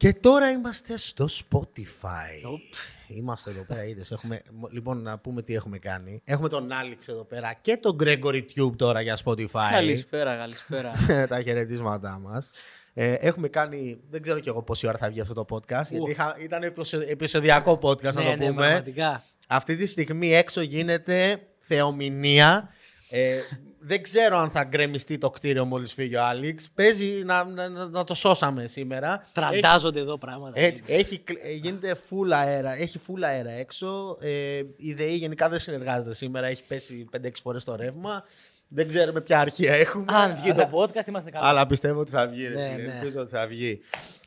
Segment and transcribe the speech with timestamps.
[0.00, 2.58] Και τώρα είμαστε στο Spotify.
[3.06, 4.10] Είμαστε εδώ πέρα, είδες.
[4.10, 4.42] Έχουμε...
[4.70, 6.22] Λοιπόν, να πούμε τι έχουμε κάνει.
[6.24, 9.68] Έχουμε τον Άλεξ εδώ πέρα και τον Gregory Tube τώρα για Spotify.
[9.70, 10.92] Καλησπέρα, καλησπέρα.
[11.30, 12.50] Τα χαιρετίσματά μας.
[12.94, 16.10] Ε, έχουμε κάνει, δεν ξέρω κι εγώ πόση ώρα θα βγει αυτό το podcast, γιατί
[16.10, 18.66] είχα, ήταν επεισο- επεισοδιακό podcast να ναι, το ναι, πούμε.
[18.66, 19.24] πραγματικά.
[19.48, 22.70] Αυτή τη στιγμή έξω γίνεται θεομηνία.
[23.10, 23.38] Ε,
[23.82, 26.70] δεν ξέρω αν θα γκρεμιστεί το κτίριο μόλις φύγει ο Άλεξ.
[26.74, 29.26] Παίζει να, να, να- να το σώσαμε σήμερα.
[29.32, 30.60] Τραντάζονται εδώ πράγματα.
[30.60, 34.16] Έτσι, έχει, κλ- ε, γίνεται full αέρα, έχει full αέρα έξω.
[34.20, 36.46] Ε, η ΔΕΗ γενικά δεν συνεργάζεται σήμερα.
[36.46, 38.24] Έχει πέσει 5-6 φορές το ρεύμα.
[38.68, 40.04] Δεν ξέρουμε ποια αρχεία έχουμε.
[40.08, 41.46] Αν βγει αλλά, το podcast, είμαστε καλά.
[41.46, 42.46] αλλά πιστεύω ότι θα βγει.
[42.48, 42.86] ρε Ναι, φίλε.
[42.86, 42.94] ναι.
[42.98, 43.80] Ελπίζω ότι θα βγει.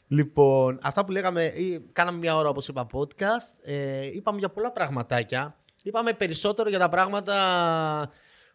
[0.07, 3.53] Λοιπόν, αυτά που λέγαμε, ή- κάναμε μια ώρα όπως είπα podcast.
[3.63, 5.55] Ε, είπαμε για πολλά πραγματάκια.
[5.83, 7.35] Είπαμε περισσότερο για τα πράγματα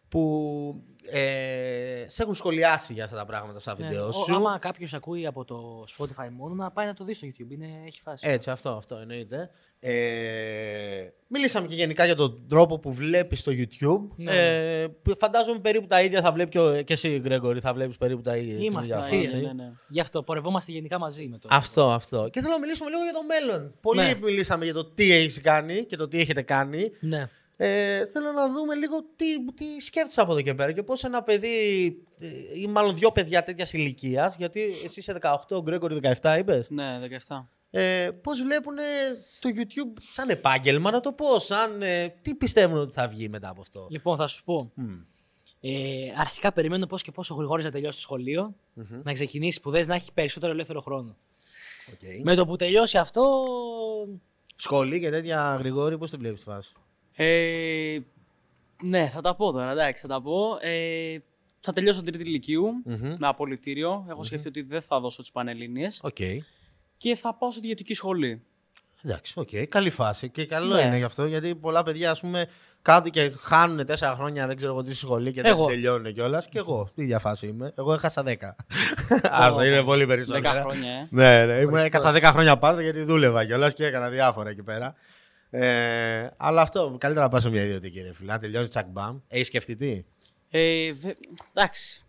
[0.09, 3.87] που ε, σε έχουν σχολιάσει για αυτά τα πράγματα στα Ναι.
[3.87, 4.35] βίντεο Ο- σου.
[4.35, 7.51] Άμα κάποιος ακούει από το Spotify μόνο, να πάει να το δει στο YouTube.
[7.51, 8.27] Είναι, έχει φάση.
[8.29, 9.49] Έτσι, αυτό, αυτό εννοείται.
[9.81, 14.07] Ε, μιλήσαμε και γενικά για τον τρόπο που βλέπεις στο YouTube.
[14.15, 14.31] Ναι.
[14.81, 17.97] Ε, που φαντάζομαι περίπου τα ίδια θα βλέπει και, ο- και εσύ, Γκρέγκορη, θα βλέπεις
[17.97, 18.53] περίπου τα ίδια.
[18.55, 19.27] την Είμαστε ίδια μαζί.
[19.29, 19.43] φάση.
[19.45, 19.71] Ναι, ναι.
[19.87, 21.47] Γι' αυτό πορευόμαστε γενικά μαζί με το.
[21.51, 22.29] Αυτό, αυτό.
[22.31, 23.73] Και θέλω να μιλήσουμε λίγο για το μέλλον.
[23.81, 24.13] Πολύ Ναι.
[24.23, 26.91] μιλήσαμε για το τι έχει κάνει και το τι έχετε κάνει.
[26.99, 27.27] Ναι.
[27.61, 31.23] Ε, θέλω να δούμε λίγο τι, τι σκέφτεσαι από εδώ και πέρα και πώς ένα
[31.23, 31.85] παιδί,
[32.19, 32.27] ε,
[32.59, 36.69] ή μάλλον δύο παιδιά τέτοιας ηλικίας, γιατί εσύ είσαι 18, ο Γρηγόρη 17, είπες.
[36.69, 37.49] Ναι, 17.
[37.71, 38.75] Ε, πώς βλέπουν
[39.39, 41.81] το YouTube σαν επάγγελμα, να το πω, σαν.
[41.81, 44.71] ε, τι πιστεύουν ότι θα βγει μετά από αυτό; Λοιπόν, θα σου πω.
[44.75, 44.99] Μμ.
[45.61, 45.71] Ε,
[46.17, 48.55] αρχικά περιμένω πώς και πόσο γρήγορα να τελειώσει το σχολείο
[49.03, 51.15] να ξεκινήσει σπουδές, να έχει περισσότερο ελεύθερο χρόνο.
[51.93, 52.23] ΟΚ.
[52.23, 53.45] Με το που τελειώσει αυτό.
[54.55, 56.73] Σχολή και τέτοια Γρηγόρη, πώς την βλέπεις τη φάση.
[57.21, 57.99] Ε,
[58.83, 60.57] ναι, θα τα πω τώρα, εντάξει, θα τα πω.
[60.61, 61.17] Ε,
[61.59, 63.15] θα τελειώσω την τρίτη λυκείου Μμμ.
[63.19, 64.05] με απολυτήριο.
[64.09, 66.17] Έχω σκεφτεί ότι δεν θα δώσω τις Πανελλήνιες ΟΚ.
[66.97, 68.41] και θα πάω σε ιδιωτική σχολή.
[69.03, 69.49] Εντάξει, οκ.
[69.69, 70.29] Καλή φάση.
[70.29, 70.81] Και καλό Ναι.
[70.81, 72.47] είναι γι' αυτό γιατί πολλά παιδιά, ας πούμε,
[72.81, 75.65] κάτω και χάνουν τέσσερα χρόνια, δεν ξέρω εγώ τι στη σχολή και δεν Εγώ.
[75.65, 76.47] τελειώνουν κιόλας.
[76.49, 77.73] Και εγώ, η ίδια φάση είμαι.
[77.77, 78.35] Εγώ έχασα 10.
[79.31, 80.49] Αυτό είναι πολύ περισσότερο.
[80.49, 81.07] 10 χρόνια, ε.
[81.09, 81.53] Ναι, ναι.
[81.53, 84.95] Ήμουν, έκατσα 10 χρόνια πάνω γιατί δούλευα κιόλας και έκανα διάφορα εκεί πέρα.
[85.51, 88.31] Ε, αλλά αυτό, καλύτερα να πας σε μια ιδιωτική ρε φίλε.
[88.31, 89.19] Να τελειώσει τσακ μπαμ.
[89.27, 90.03] Έχεις σκεφτεί τι;
[90.49, 91.17] ε βε-
[91.53, 92.01] εντάξει,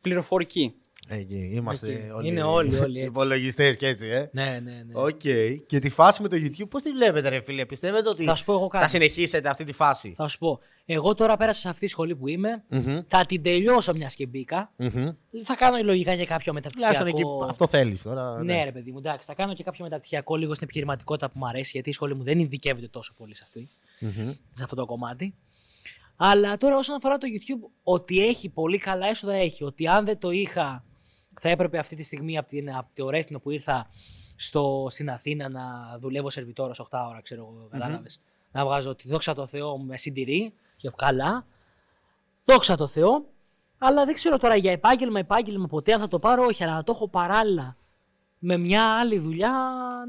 [0.00, 0.74] πληροφορική.
[1.08, 2.10] Εκεί είμαστε Εκεί.
[2.10, 2.28] όλοι.
[2.28, 3.08] Είναι όλοι, όλοι έτσι.
[3.12, 4.30] Υπολογιστές και έτσι, ε.
[4.32, 4.92] Ναι, ναι, ναι.
[4.92, 5.20] Οκ.
[5.66, 7.66] Και τη φάση με το YouTube, πώς τη βλέπετε, ρε φίλε.
[7.66, 8.84] Πιστεύετε ότι Θα σου πω εγώ κάτι.
[8.84, 10.58] θα συνεχίσετε αυτή τη φάση; Θα σου πω.
[10.84, 12.64] Εγώ τώρα πέρασα σε αυτή τη σχολή που είμαι.
[12.68, 12.98] Μμμ.
[13.06, 14.72] Θα την τελειώσω μιας και μπήκα.
[14.76, 15.08] Μμμ.
[15.44, 17.40] Θα κάνω λογικά και κάποιο Τουλάχιστον μεταπτυχιακό.
[17.40, 18.42] εκεί αυτό θέλεις τώρα.
[18.42, 19.26] Ναι, ρε παιδί μου, εντάξει.
[19.26, 22.22] Θα κάνω και κάποιο μεταπτυχιακό λίγο στην επιχειρηματικότητα που μου αρέσει, γιατί η σχολή μου
[22.22, 23.68] δεν ειδικεύεται τόσο πολύ σε, αυτή,
[24.00, 24.30] Μμμ.
[24.50, 25.34] σε αυτό το κομμάτι.
[26.16, 29.64] Αλλά τώρα όσον αφορά το YouTube, ότι έχει πολύ καλά έσοδα έχει.
[29.64, 30.84] Ότι αν δεν το είχα,
[31.44, 33.86] θα έπρεπε αυτή τη στιγμή από, την, από το Ρέθινο που ήρθα
[34.36, 35.62] στο, στην Αθήνα να
[35.98, 38.20] δουλεύω σερβιτόρος 8 ώρα, ξέρω εγώ, κατάλαβες.
[38.52, 41.46] Να βγάζω ότι δόξα τω Θεώ με συντηρεί και καλά.
[42.44, 43.24] Δόξα τω Θεώ.
[43.78, 46.84] Αλλά δεν ξέρω τώρα για επάγγελμα, επάγγελμα ποτέ αν θα το πάρω, όχι, αλλά να
[46.84, 47.76] το έχω παράλληλα
[48.38, 49.52] με μια άλλη δουλειά,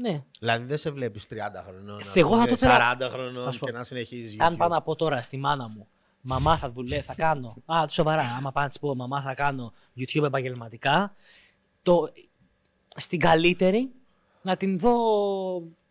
[0.00, 0.22] ναι.
[0.38, 2.00] Δηλαδή δεν σε βλέπεις 30 χρονών.
[2.00, 3.66] ας Εγώ θα πούμε, το ήθελα- 40 χρονών Θα σου πω.
[3.66, 4.40] και να συνεχίζεις.
[4.40, 5.88] Αν πάω να πω τώρα στη μάνα μου,
[6.26, 7.56] μαμά θα δουλεύω, θα κάνω.
[7.66, 11.14] Α, σοβαρά, άμα πάω να της πω, μαμά θα κάνω YouTube επαγγελματικά.
[11.82, 12.08] Το,
[12.96, 13.90] στην καλύτερη
[14.42, 14.96] να την δω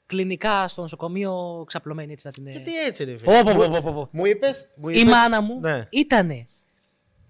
[0.05, 2.47] κλινικά στο νοσοκομείο ξαπλωμένη έτσι να την.
[2.47, 3.43] Γιατί έτσι, ρε φίλε.
[3.43, 4.07] Πω, πω, Μου- πω, πω, πω.
[4.11, 4.69] Μου είπες.
[4.75, 5.87] Μου Η είπες- μάνα μου Ναι.
[5.89, 6.47] ήτανε.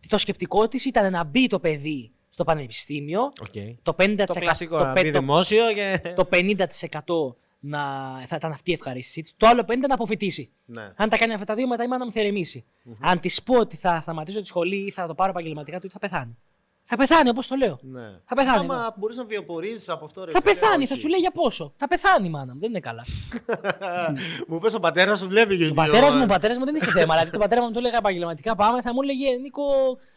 [0.08, 3.22] Το σκεπτικό της ήταν να μπει το παιδί στο πανεπιστήμιο.
[3.22, 3.78] Οκ.
[3.84, 6.14] Το 50%, Το κλασικό το να πε- μπει το- δημόσιο και.
[6.16, 7.80] το 50% να,
[8.26, 9.32] θα ήταν αυτή η ευχαρίστησή τη.
[9.38, 10.52] Το άλλο 50% να αποφοιτήσει.
[10.66, 10.92] Ναι.
[10.96, 12.66] Αν τα κάνει αυτά τα δύο, μετά η μάνα μου θα ηρεμήσει
[13.00, 16.00] Αν της πω ότι θα σταματήσω τη σχολή ή θα το πάρω επαγγελματικά του, θα
[16.00, 16.38] πεθάνει.
[16.84, 17.80] Θα πεθάνει, όπως το λέω.
[17.82, 18.02] Ναι.
[18.26, 20.94] Θα πεθάνει, Άμα μπορείς να βιοποριστεί από αυτό, ρε Θα φίλε, πεθάνει, όχι.
[20.94, 21.74] θα σου λέει για πόσο.
[21.78, 23.06] Θα πεθάνει η μάνα μου, δεν είναι καλά.
[24.48, 25.72] Μου είπε ο πατέρας σου βλέπει YouTube.
[25.72, 27.14] Ο πατέρας μου, ο πατέρας μου δεν είχε θέμα.
[27.14, 29.64] Δηλαδή, τον πατέρα μου το έλεγα επαγγελματικά πάμε, θα μου έλεγε Νίκο,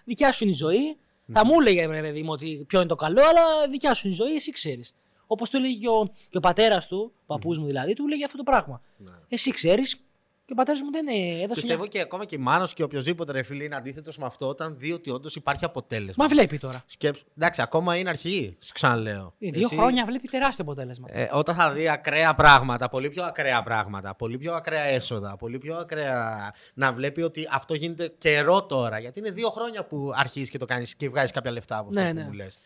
[0.05, 0.97] δικιά σου είναι η ζωή.
[1.33, 4.17] Θα μου έλεγε ρε παιδί μου ότι ποιο είναι το καλό, αλλά δικιά σου είναι
[4.17, 4.95] η ζωή, εσύ ξέρεις.
[5.27, 8.25] Όπως του έλεγε και ο, και ο πατέρας του, ο παππού μου δηλαδή, του έλεγε
[8.25, 8.81] αυτό το πράγμα.
[9.29, 10.01] Εσύ ξέρεις
[10.45, 11.13] και ο πατέρας μου δεν ε,
[11.43, 11.61] έδωσε.
[11.61, 11.89] Πιστεύω Μια...
[11.89, 14.75] και ακόμα και η μάνα σου και οποιοδήποτε ρε φίλε είναι αντίθετος με αυτό όταν
[14.79, 16.25] δει ότι όντως υπάρχει αποτέλεσμα.
[16.25, 16.83] Μα βλέπει τώρα.
[16.87, 17.25] Σκέψου.
[17.37, 19.35] Εντάξει, ακόμα είναι αρχή, σου ξαναλέω.
[19.39, 21.07] Ε, Δύο Εσύ- χρόνια βλέπει τεράστιο αποτέλεσμα.
[21.11, 25.59] Ε, όταν θα δει ακραία πράγματα, πολύ πιο ακραία πράγματα, πολύ πιο ακραία έσοδα, πολύ
[25.59, 26.53] πιο ακραία.
[26.75, 28.99] Να βλέπει ότι αυτό γίνεται καιρό τώρα.
[28.99, 32.01] Γιατί είναι δύο χρόνια που αρχίζεις και το κάνεις και βγάζεις κάποια λεφτά από αυτό
[32.01, 32.25] Ναι, που ναι.
[32.25, 32.57] μου λες.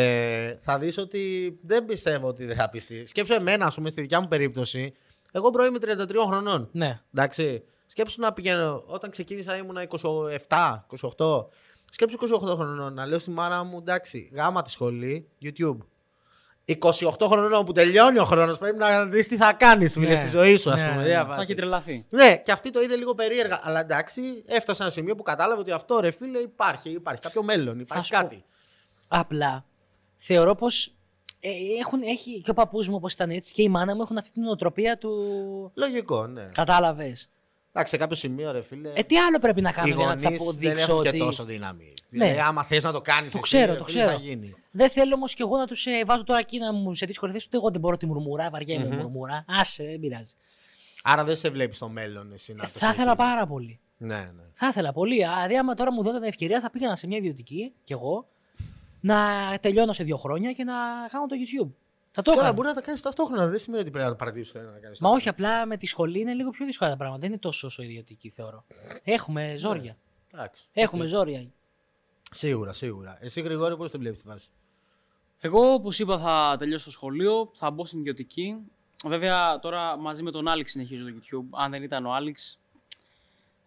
[0.00, 3.06] Ε, θα δεις ότι δεν πιστεύω ότι δεν θα πειστεί.
[3.06, 4.94] Σκέψου εμένα, ας πούμε, στη δικιά μου περίπτωση.
[5.32, 6.68] Εγώ bro είμαι 33 χρονών.
[6.72, 7.00] Ναι.
[7.14, 7.62] Εντάξει.
[7.86, 8.82] Σκέψου να πηγαίνω.
[8.86, 9.86] Όταν ξεκίνησα ήμουνα
[10.48, 10.84] 27,
[11.16, 11.46] 28.
[11.90, 15.76] Σκέψου 28 χρονών να λέω στη μάνα μου εντάξει, γάμα τη σχολή, YouTube.
[16.64, 20.16] 28 χρονών που τελειώνει ο χρόνος, πρέπει να δεις τι θα κάνεις Ναι.
[20.16, 21.00] στη ζωή σου, ας Ναι, πούμε.
[21.02, 21.08] ναι.
[21.08, 21.40] δεν Θα βάζει.
[21.40, 22.06] έχει τρελαθεί.
[22.14, 23.60] Ναι, και αυτή το είδε λίγο περίεργα.
[23.62, 27.42] Αλλά εντάξει, έφτασε σε ένα σημείο που κατάλαβε ότι αυτό ρε φίλε υπάρχει, υπάρχει κάποιο
[27.42, 28.20] μέλλον, υπάρχει σου πω.
[28.20, 28.44] κάτι.
[29.08, 29.64] Απλά
[30.16, 30.94] θεωρώ πως
[31.40, 34.18] ε, έχουν, έχει και ο παππούς μου όπω ήταν έτσι και η μάνα μου έχουν
[34.18, 35.10] αυτή την νοοτροπία του.
[35.74, 36.44] Λογικό, ναι.
[36.52, 37.28] Κατάλαβες.
[37.72, 38.92] Εντάξει, σε κάποιο σημείο, ρε φίλε.
[38.94, 41.10] Ε, τι άλλο πρέπει να οι κάνω για να τη γονείς δεν αποδείξω έχουν ότι.
[41.10, 41.92] και τόσο δύναμη.
[42.08, 42.24] Ναι.
[42.24, 44.10] Δηλαδή, άμα θες να το κάνεις, Το ξέρω, το ξέρω.
[44.10, 44.54] Θα γίνει.
[44.70, 47.32] Δεν θέλω όμως κι εγώ να τους ε, βάζω τώρα εκεί να μου σε δύσκολη
[47.32, 49.44] θέση, ούτε εγώ δεν μπορώ τη μουρμουρά, βαριέμαι mm μουρμουρά.
[49.48, 50.32] Άσε, δεν πειράζει.
[51.02, 53.16] Άρα δεν σε βλέπεις στο μέλλον εσύ να Ε, το θα ήθελα συνεχίζεις.
[53.32, 53.80] πάρα πολύ.
[53.96, 54.42] Ναι, ναι.
[54.52, 55.14] Θα ήθελα πολύ.
[55.14, 58.26] Δηλαδή, άμα τώρα μου δίνετε ευκαιρία, θα πήγαινα σε μια ιδιωτική κι εγώ
[59.06, 60.74] να τελειώνω σε δύο χρόνια και να
[61.10, 61.70] κάνω το YouTube.
[62.10, 62.52] Θα το Τώρα έκανα.
[62.52, 63.46] μπορεί να τα κάνεις ταυτόχρονα.
[63.46, 64.98] Δεν σημαίνει ότι πρέπει να το παρατήσεις το ένα να κάνεις.
[65.00, 67.20] Μα όχι, απλά με τη σχολή είναι λίγο πιο δύσκολα τα πράγματα.
[67.20, 68.64] Δεν είναι τόσο όσο ιδιωτική, θεωρώ.
[69.02, 69.96] Έχουμε ζόρια.
[70.32, 70.64] Εντάξει.
[70.72, 71.08] Έχουμε Οκ.
[71.08, 71.46] ζόρια.
[72.30, 73.16] Σίγουρα, σίγουρα.
[73.20, 74.48] Εσύ, Γρηγόρη, πώς την βλέπεις τη φάση.
[75.40, 78.56] Εγώ, όπως είπα, θα τελειώσω το σχολείο, θα μπω στην ιδιωτική.
[79.06, 81.46] Βέβαια, τώρα μαζί με τον Άλεξ συνεχίζω το YouTube.
[81.58, 82.58] Αν δεν ήταν ο Άλεξ,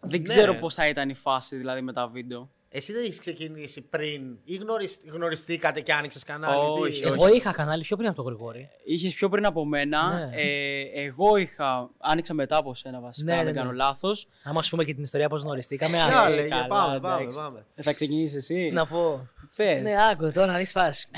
[0.00, 0.26] δεν Ναι.
[0.28, 2.48] ξέρω πώς θα ήταν η φάση δηλαδή με τα βίντεο.
[2.72, 6.80] Εσύ δεν έχεις ξεκινήσει πριν ή γνωρισ- γνωριστήκατε και άνοιξες κανάλι.
[6.80, 8.68] Όχι, τι; Εγώ είχα κανάλι πιο πριν από τον Γρηγόρη.
[8.84, 10.14] Είχες πιο πριν από μένα.
[10.26, 10.36] Ναι.
[10.42, 11.90] Ε, εγώ είχα.
[11.98, 13.60] Άνοιξα μετά από σένα βασικά, Ναι, αν ναι, δεν ναι.
[13.68, 14.26] άμα λάθος.
[14.42, 15.96] Άμα σου πούμε και την ιστορία πώς γνωριστήκαμε.
[15.96, 16.28] Για άσε.
[16.34, 17.36] λέγε, καλά, πάμε, πάμε, εντάξει.
[17.36, 17.66] πάμε.
[17.74, 19.28] Θα ξεκινήσεις εσύ; Να πω.
[19.56, 19.82] Πες.
[19.82, 21.08] Ναι, άκου τώρα να δεις φάση.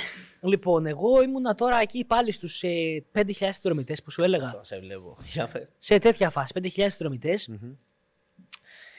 [0.40, 4.60] λοιπόν, εγώ ήμουνα τώρα εκεί πάλι στους ε, 5.000 συνδρομητές που σου έλεγα.
[4.62, 5.16] Σε βλέπω.
[5.32, 5.68] Για πες.
[5.78, 7.50] σε τέτοια φάση, 5.000 συνδρομητές.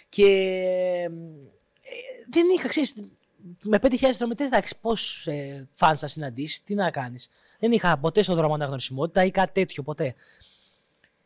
[0.10, 1.10] Και ε,
[2.30, 2.94] δεν είχα, ξέρεις,
[3.62, 7.30] με 5.000 συνδρομητέ, εντάξει, πώς ε, φαν θα συναντήσεις, τι να κάνεις.
[7.60, 10.16] Δεν είχα ποτέ στον δρόμο αναγνωρισιμότητα ή κάτι τέτοιο, ποτέ.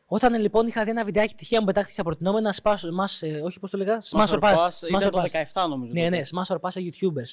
[0.06, 3.60] Όταν λοιπόν είχα δει ένα βιντεάκι τυχαία μου πετάχτηκε στα προτινόμενα σπάσ, μας, ε, όχι
[3.60, 4.56] πώς το λέγα, Smash or Pass.
[4.56, 5.62] Smash Ήταν or το Pass.
[5.64, 5.92] 17 νομίζω.
[5.94, 6.16] Ναι, τότε.
[6.16, 7.32] ναι, Smash or Pass σε YouTubers.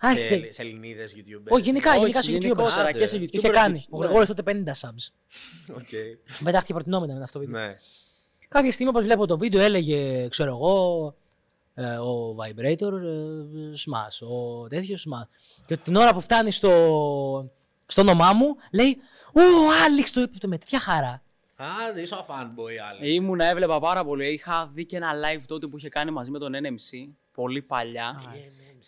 [0.00, 0.38] Άρχισε.
[0.38, 1.48] Σε, σε Ελληνίδες YouTubers.
[1.48, 2.40] Όχι, γενικά, Όχι, γενικά σε YouTubers.
[2.40, 2.98] γενικότερα Άντε.
[2.98, 3.30] και σε YouTube.
[3.30, 3.84] Είχε κάνει.
[3.90, 5.08] Ο Γρηγόρης τότε 50 subs.
[5.76, 5.88] Οκ.
[6.44, 7.60] Πετάχτηκε προτεινόμενα με αυτό το βίντεο.
[7.60, 7.74] Ναι.
[8.48, 11.23] Κάποια στιγμή, όπως βλέπω το βίντεο, έλεγε, ξέρω εγώ, ε,
[11.82, 15.28] ο Vibrator ε, Smash, ο τέτοιος Smash.
[15.66, 16.70] Και την ώρα που φτάνει στο,
[17.86, 18.96] στο όνομά μου, λέει
[19.32, 19.40] Ω,
[19.86, 21.22] Άλεξ, το είπε με τέτοια χαρά.
[21.56, 23.14] Α, είσαι ο fanboy, άλλη.
[23.14, 24.32] Ήμουν, έβλεπα πάρα πολύ.
[24.32, 27.12] Είχα δει και ένα live τότε που είχε κάνει μαζί με τον NMC.
[27.34, 28.20] Πολύ παλιά.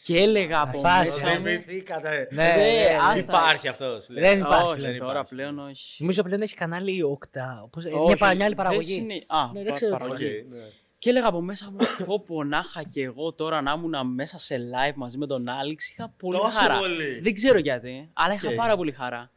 [0.04, 1.38] Και έλεγα από Αυτά, μέσα ε.
[1.38, 1.44] μου.
[1.46, 2.28] Θυμηθήκατε.
[2.30, 3.12] Ναι, Ε, ναι, άστα.
[3.14, 3.18] ναι.
[3.18, 4.06] Υπάρχει αυτός.
[4.08, 4.64] Δεν υπάρχει.
[4.72, 4.98] Όχι, πλέον.
[4.98, 5.34] τώρα υπάρχει.
[5.34, 5.96] πλέον όχι.
[6.02, 7.62] Νομίζω πλέον έχει κανάλι Okta.
[7.64, 8.92] Όπως, ε, Όχι, μια παρα- μια άλλη δεν παραγωγή.
[8.94, 10.46] συνε- Α, Ναι, δεν πα- ξέρω τι παραγωγή.
[10.96, 11.02] Ναι.
[11.02, 11.76] Και έλεγα από μέσα μου,
[12.06, 15.48] πω πω να είχα και εγώ τώρα να ήμουν μέσα σε live μαζί με τον
[15.48, 15.90] Άλεξ.
[15.90, 16.78] Είχα πολύ Τόσο χαρά.
[16.78, 17.20] πολύ.
[17.20, 18.54] Δεν ξέρω γιατί, αλλά είχα Οκ.
[18.54, 19.30] πάρα πολύ χαρά.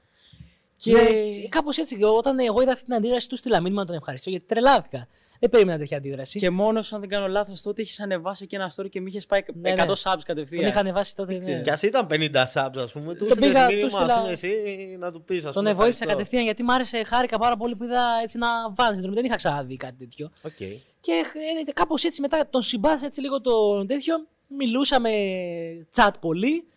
[0.76, 3.88] Και ναι, κάπως έτσι, και όταν εγώ είδα αυτή την αντίδραση του, στείλα μήνυμα να
[3.88, 5.08] τον ευχαριστώ γιατί τρελάθηκα.
[5.40, 6.40] Δεν περίμενα τέτοια αντίδραση.
[6.40, 9.26] Και μόνος, αν δεν κάνω λάθος, τότε είχες ανεβάσει και ένα story και με είχες
[9.26, 9.84] πάει Ναι, 100 ναι.
[9.84, 10.66] subs Τον κατευθείαν.
[10.68, 11.40] είχα ανεβάσει τότε.
[11.40, 11.56] ξέρω.
[11.56, 11.62] Ναι.
[11.62, 13.16] Κι ας ήταν 50 subs, ας πούμε.
[13.16, 14.50] Του Τον στείλες πήγα, του μήνυμα, στείλα- ας πούμε, εσύ
[15.00, 15.42] να του πεις.
[15.44, 16.06] Τον βοήθησα ευχαριστώ.
[16.06, 19.16] κατευθείαν γιατί μ' άρεσε, χάρηκα πάρα πολύ που είδα έτσι να βάζει συνδρομή.
[19.16, 20.30] Δεν είχα ξαναδεί κάτι τέτοιο.
[20.42, 20.58] Οκ.
[21.00, 21.24] Και
[21.68, 24.16] ε, κάπως έτσι μετά τον συμπάθησα έτσι λίγο το τέτοιο.
[24.58, 25.10] Μιλούσαμε
[25.96, 26.68] chat πολύ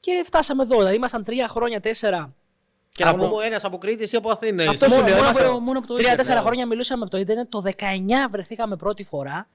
[0.00, 0.76] και φτάσαμε εδώ.
[0.78, 2.34] Δηλαδή ήμασταν τρία χρόνια, τέσσερα.
[2.94, 4.70] Και να Μόνο- πούμε ένας από Κρήτη ή από Αθήνα.
[4.70, 4.94] Αυτό είσαι.
[4.94, 5.14] σου μόνο- λέω.
[5.16, 6.44] μόνο είμαστε από- μόνο από το Τρία-τέσσερα ίντερνετ.
[6.44, 7.48] χρόνια μιλούσαμε από το Ιντερνετ.
[7.48, 9.48] Το 19 βρεθήκαμε πρώτη φορά.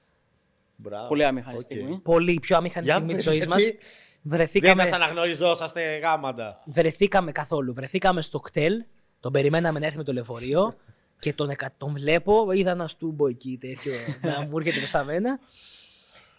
[0.76, 1.08] Μπράβο.
[1.08, 1.60] Πολύ αμήχανη Οκ.
[1.62, 1.98] στιγμή.
[1.98, 3.60] Πολύ πιο αμήχανη Για στιγμή της πες, ζωής μας.
[3.62, 3.78] γιατί
[4.22, 6.62] Δεν Βρεθήκαμε, μας αναγνωριζόσαστε γάματα.
[6.66, 7.74] βρεθήκαμε καθόλου.
[7.74, 8.84] Βρεθήκαμε στο κτέλ.
[9.20, 10.76] Τον περιμέναμε να έρθει με το λεωφορείο.
[11.20, 12.52] και τον, εκα- τον βλέπω.
[12.52, 15.38] Είδα ένα στούμπο εκεί τέτοιο να μου έρχεται μπροστά μένα.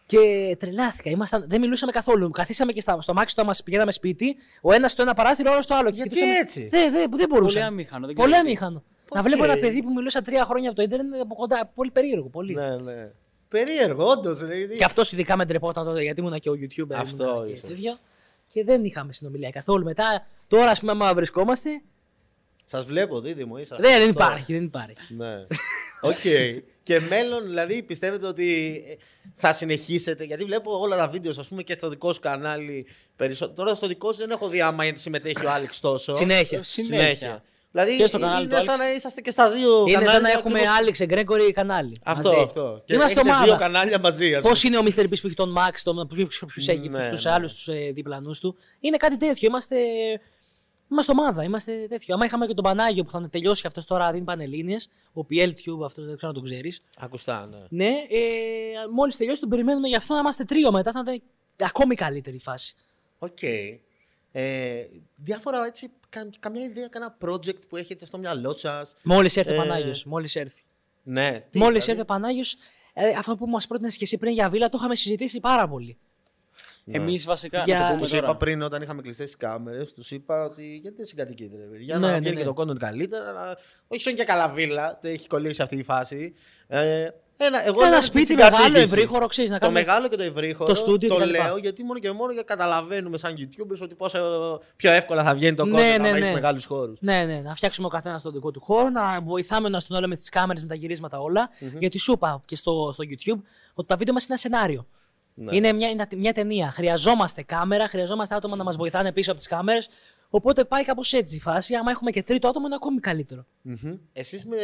[0.09, 1.09] Και τρελάθηκα.
[1.09, 2.29] Ήμασταν, δεν μιλούσαμε καθόλου.
[2.29, 4.35] Καθίσαμε και στα, στο μάξι το μα πηγαίναμε σπίτι.
[4.61, 5.89] Ο ένας στο ένα παράθυρο, ο άλλος στο άλλο.
[5.89, 7.53] Και Γιατί χτυπούσαμε- έτσι; Δεν, δεν, δεν μπορούσα.
[7.53, 8.05] Πολύ αμήχανο.
[8.05, 8.63] δεν Πολύ ξέρω γιατί.
[8.63, 8.83] αμήχανο.
[9.13, 9.25] Να Οκ.
[9.25, 11.71] βλέπω ένα παιδί που μιλούσα τρία χρόνια από το Ιντερνετ από κοντά.
[11.75, 12.27] Πολύ περίεργο.
[12.29, 12.53] Πολύ.
[12.53, 13.09] Ναι, ναι.
[13.49, 14.39] Περίεργο, όντως.
[14.77, 16.93] Και αυτός ειδικά με ντρεπόταν τότε γιατί ήμουν και ο YouTuber.
[16.95, 17.67] Αυτό ήμουνα και είσαι.
[17.67, 17.97] τέτοιο.
[18.47, 19.83] Και δεν είχαμε συνομιλία καθόλου.
[19.83, 21.81] Μετά, τώρα, ας πούμε, άμα βρισκόμαστε.
[22.65, 23.75] Σας βλέπω, δίδυμο είσαι.
[23.79, 24.09] Δεν, δεν Αυτός.
[24.09, 25.13] υπάρχει, δεν υπάρχει.
[25.17, 25.33] Ναι.
[26.01, 26.13] Οκ.
[26.89, 28.93] και μέλλον, δηλαδή, πιστεύετε ότι ε,
[29.33, 32.87] θα συνεχίσετε; Γιατί βλέπω όλα τα βίντεο, ας πούμε, και στο δικό σου κανάλι.
[33.15, 33.55] Περισσότερο.
[33.55, 36.15] Τώρα στο δικό σου δεν έχω δει άμα συμμετέχει ο Άλεξ τόσο.
[36.15, 36.63] Συνέχεια.
[36.63, 37.43] Συνέχεια.
[37.71, 38.87] Δηλαδή, Και στο κανάλι είναι του σαν Άλεξ.
[38.89, 40.11] να είσαστε και στα δύο Είναι κανάλια.
[40.11, 41.95] σαν να έχουμε ακριβώς- Άλεξ Γκρέγκορη κανάλι.
[42.03, 42.41] Αυτό, μαζί.
[42.43, 42.81] αυτό.
[42.85, 43.45] Και Είμαστε έχετε ομάδα.
[43.45, 44.77] δύο κανάλια μαζί, ας Πώς πούμε.
[44.77, 45.03] είναι ο Mr.
[45.03, 46.27] Beast που έχει τον Max, τον ποιου
[46.67, 47.31] έχει Ναι, τους ναι.
[47.31, 48.55] άλλους τους διπλανούς του.
[48.79, 49.47] Είναι κάτι τέτοιο.
[49.47, 49.75] Είμαστε,
[50.91, 51.43] είμαστε ομάδα.
[51.43, 52.13] Είμαστε τέτοιο.
[52.15, 54.75] Άμα είχαμε και τον Πανάγιο που θα τελειώσει αυτός τώρα, δίνει πανελλήνιες.
[55.13, 56.81] Ο PL Tube, αυτός δεν ξέρω αν τον ξέρεις.
[56.97, 57.85] Ακουστά, ναι.
[57.85, 58.19] Ναι, ε,
[58.93, 60.91] μόλις τελειώσει τον περιμένουμε γι' αυτό να είμαστε τρίο μετά.
[60.91, 61.21] Θα ήταν
[61.63, 62.75] ακόμη καλύτερη φάση.
[63.19, 63.37] Οκ.
[64.31, 68.95] Ε, διάφορα έτσι, κα- καμιά ιδέα, κανένα project που έχετε στο μυαλό σας.
[69.03, 70.05] Μόλις έρθει Ε, ο Πανάγιος.
[70.05, 70.61] Μόλις έρθει.
[71.03, 71.31] Ναι.
[71.49, 72.55] τι, Μόλις δηλαδή; έρθει ο Πανάγιος,
[72.93, 75.97] ε, αυτό που μας πρότεινες και εσύ πριν για βίλα, το είχαμε συζητήσει πάρα πολύ.
[76.85, 77.63] Εμείς βασικά.
[77.63, 78.35] Για- Να το πούμε Τους είπα τώρα.
[78.37, 81.57] πριν όταν είχαμε κλειστές τις κάμερες, τους είπα ότι γιατί δεν συγκατοικείτε.
[81.57, 82.41] ρε παιδιά, Για Ναι, να ναι, βγαίνει ναι.
[82.41, 83.31] και το content καλύτερα.
[83.31, 83.57] Να...
[83.87, 86.33] Όχι σαν και καλά βίλα, δεν έχει κολλήσει αυτή η φάση.
[86.67, 87.07] Ε,
[87.41, 88.61] ένα, εγώ λέω Ένα ότι σπίτι συγκατοίκηση.
[88.71, 89.83] μεγάλο, ευρύχωρο, ξέρεις να Το κάνουμε.
[89.85, 90.69] μεγάλο και το ευρύχωρο.
[90.69, 91.29] Το στούντιο το κτλ.
[91.29, 94.19] λέω γιατί μόνο και μόνο για καταλαβαίνουμε σαν YouTubers ότι πόσο
[94.75, 96.31] πιο εύκολα θα βγαίνει το content Ναι, αν ναι, έχει ναι.
[96.33, 96.97] μεγάλους χώρους.
[97.01, 100.07] Ναι, ναι, να φτιάξουμε ο καθένας τον δικό του χώρο, να βοηθάμε ένα στον άλλο
[100.07, 101.49] με τις κάμερες, με τα γυρίσματα όλα.
[101.79, 103.41] Γιατί σου είπα και στο, στο YouTube
[103.73, 104.87] ότι τα βίντεο μας είναι ένα σενάριο.
[105.41, 105.55] Ναι.
[105.55, 106.71] Είναι μια, είναι μια ταινία.
[106.71, 109.89] Χρειαζόμαστε κάμερα, χρειαζόμαστε άτομα να μας βοηθάνε πίσω από τις κάμερες.
[110.29, 111.75] Οπότε πάει κάπως έτσι η φάση.
[111.75, 113.45] Άμα έχουμε και τρίτο άτομο, είναι ακόμη καλύτερο.
[114.13, 114.57] Εσείς με,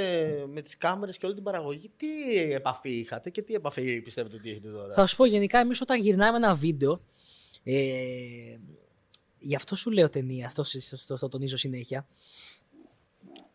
[0.48, 4.50] με τις κάμερες και όλη την παραγωγή, τι επαφή είχατε και τι επαφή πιστεύετε ότι
[4.50, 7.01] έχετε τώρα; Θα σου πω γενικά, εμείς όταν γυρνάμε ένα βίντεο.
[7.63, 7.75] Ε,
[9.39, 12.08] γι' αυτό σου λέω ταινία, στο, στο, στο, στο τονίζω συνέχεια.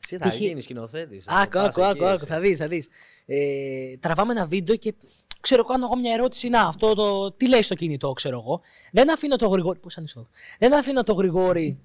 [0.08, 0.38] Τι θα π.χ.
[0.38, 1.24] γίνεις σκηνοθέτης.
[1.28, 2.88] Άκου, άκου, άκου, άκου, θα δεις, θα δεις.
[3.26, 4.94] Ε, τραβάμε ένα βίντεο και
[5.40, 6.48] ξέρω, κάνω εγώ μια ερώτηση.
[6.48, 7.32] Να, αυτό το.
[7.32, 8.60] Τι λέει στο κινητό, ξέρω εγώ.
[8.92, 9.78] Δεν αφήνω το γρηγόρι.
[9.78, 10.28] Πώ ανοιχτό.
[10.58, 11.78] Δεν αφήνω το γρηγόρι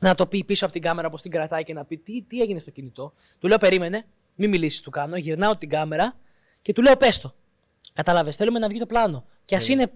[0.00, 2.40] να το πει πίσω από την κάμερα, πώ την κρατάει και να πει τι, τι
[2.40, 3.12] έγινε στο κινητό.
[3.38, 5.16] Του λέω, περίμενε, μην μιλήσεις, του κάνω.
[5.16, 6.16] Γυρνάω την κάμερα
[6.62, 7.34] και του λέω, πες το.
[7.92, 9.24] Κατάλαβες, θέλουμε να βγει το πλάνο.
[9.44, 9.72] Και ας Ναι.
[9.72, 9.92] είναι,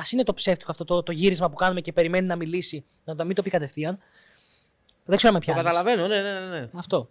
[0.00, 3.14] ας είναι το ψεύτικο αυτό το, το γύρισμα που κάνουμε και περιμένει να μιλήσει, να
[3.16, 3.98] το μην το πει κατευθείαν.
[5.04, 5.62] Δεν ξέρω αν με Το πιάνεις.
[5.70, 6.58] καταλαβαίνω, ναι, ναι, ναι.
[6.58, 6.68] ναι.
[6.74, 7.08] Αυτό.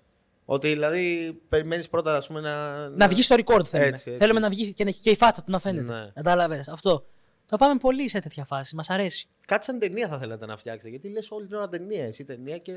[0.54, 2.90] Ότι δηλαδή περιμένεις πρώτα ας πούμε, να.
[2.90, 3.90] Να βγεις στο record θέλουμε.
[3.90, 4.58] Έτσι, έτσι, θέλουμε να έτσι.
[4.60, 5.94] βγεις και, να- και η φάτσα του να φαίνεται.
[5.94, 6.12] Ναι.
[6.14, 6.68] Κατάλαβες.
[6.68, 7.06] Αυτό.
[7.46, 8.76] Το πάμε πολύ σε τέτοια φάση.
[8.76, 9.28] Μας αρέσει.
[9.48, 10.90] Κάτι σαν ταινία θα θέλατε να φτιάξετε.
[10.90, 12.06] Γιατί λες όλη την ώρα ταινία.
[12.06, 12.72] Εσύ ταινία και.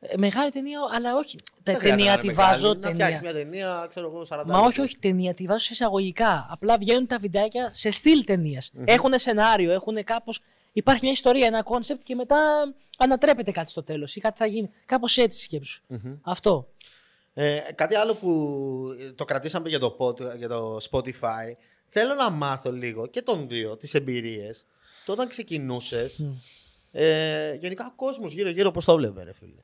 [0.00, 1.36] Ε, μεγάλη ταινία, αλλά όχι.
[1.36, 2.52] Τα Δεν χρειάζεται ταινία να τη είναι μεγάλη.
[2.62, 2.74] βάζω.
[2.74, 3.32] Να φτιάξεις Ταινία.
[3.32, 4.82] μια ταινία, ξέρω εγώ, 40 Μα όχι, λεπτά.
[4.82, 6.46] όχι ταινία, τη βάζω σε εισαγωγικά.
[6.50, 8.70] Απλά βγαίνουν τα βιντεάκια σε στυλ ταινίας.
[8.84, 10.32] Έχουν σενάριο, έχουν κάπω.
[10.72, 12.38] Υπάρχει μια ιστορία, ένα κόνσεπτ και μετά
[12.98, 14.70] ανατρέπεται κάτι στο τέλος ή κάτι θα γίνει.
[14.86, 15.82] Κάπως έτσι σκέψου.
[16.22, 16.68] Αυτό.
[17.34, 18.30] Ε, κάτι άλλο που
[19.00, 21.52] ε, το κρατήσαμε για το, pod, για το Spotify.
[21.88, 24.66] Θέλω να μάθω λίγο και των δύο τις εμπειρίες.
[25.04, 26.20] Το όταν ξεκινούσες.
[26.92, 29.60] Ε, γενικά ο κόσμος γύρω-γύρω πώς το βλέπει, ρε φίλε.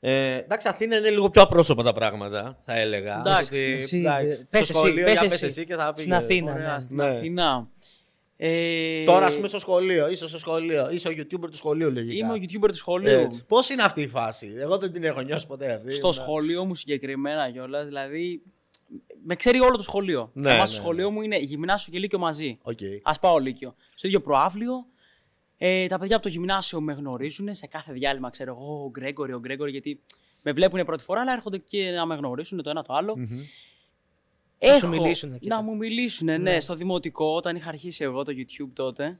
[0.00, 3.18] Ε, εντάξει, Αθήνα είναι λίγο πιο απρόσωπα τα πράγματα, θα έλεγα.
[3.18, 5.28] Εντάξει, Ότι, εσύ, εντάξει, ε, στο πες εσύ, σχολείο, πες για εσύ.
[5.40, 6.14] πες εσύ και θα Στην πήγε.
[6.16, 6.52] Αθήνα.
[6.52, 6.80] Ωραία, ναι.
[6.80, 7.04] στην Ναι.
[7.04, 7.68] Αθήνα.
[8.38, 10.08] Ε, Τώρα, ας πούμε, στο σχολείο.
[10.10, 10.90] Είσαι στο σχολείο.
[10.90, 12.26] Είσαι ο YouTuber του σχολείου, λογικά.
[12.26, 13.26] Είμαι ο YouTuber του σχολείου.
[13.48, 15.92] Πώς είναι αυτή η φάση; Εγώ δεν την έχω νιώσει ποτέ αυτή.
[15.92, 17.84] Στο Να- σχολείο μου συγκεκριμένα κιόλας.
[17.86, 18.42] Δηλαδή,
[19.24, 20.30] με ξέρει όλο το σχολείο.
[20.32, 22.58] Ναι, Εμάς ναι, το σχολείο μου είναι γυμνάσιο και λύκειο μαζί.
[22.62, 22.78] Οκ.
[23.02, 23.74] Α πάω Λύκειο.
[23.94, 24.86] Στο ίδιο προαύλιο.
[25.58, 28.30] Ε, τα παιδιά από το γυμνάσιο με γνωρίζουν σε κάθε διάλειμμα.
[28.30, 30.00] Ξέρω εγώ, ο Γκρέγκορη, ο Γκρέγκορη, γιατί
[30.42, 33.16] με βλέπουν πρώτη φορά, αλλά έρχονται και να με γνωρίσουν το ένα το άλλο.
[34.60, 38.22] Να σου μιλήσουνε και Να τα- μου μιλήσουν, ναι, στο δημοτικό, όταν είχα αρχίσει εγώ
[38.22, 39.18] το YouTube τότε.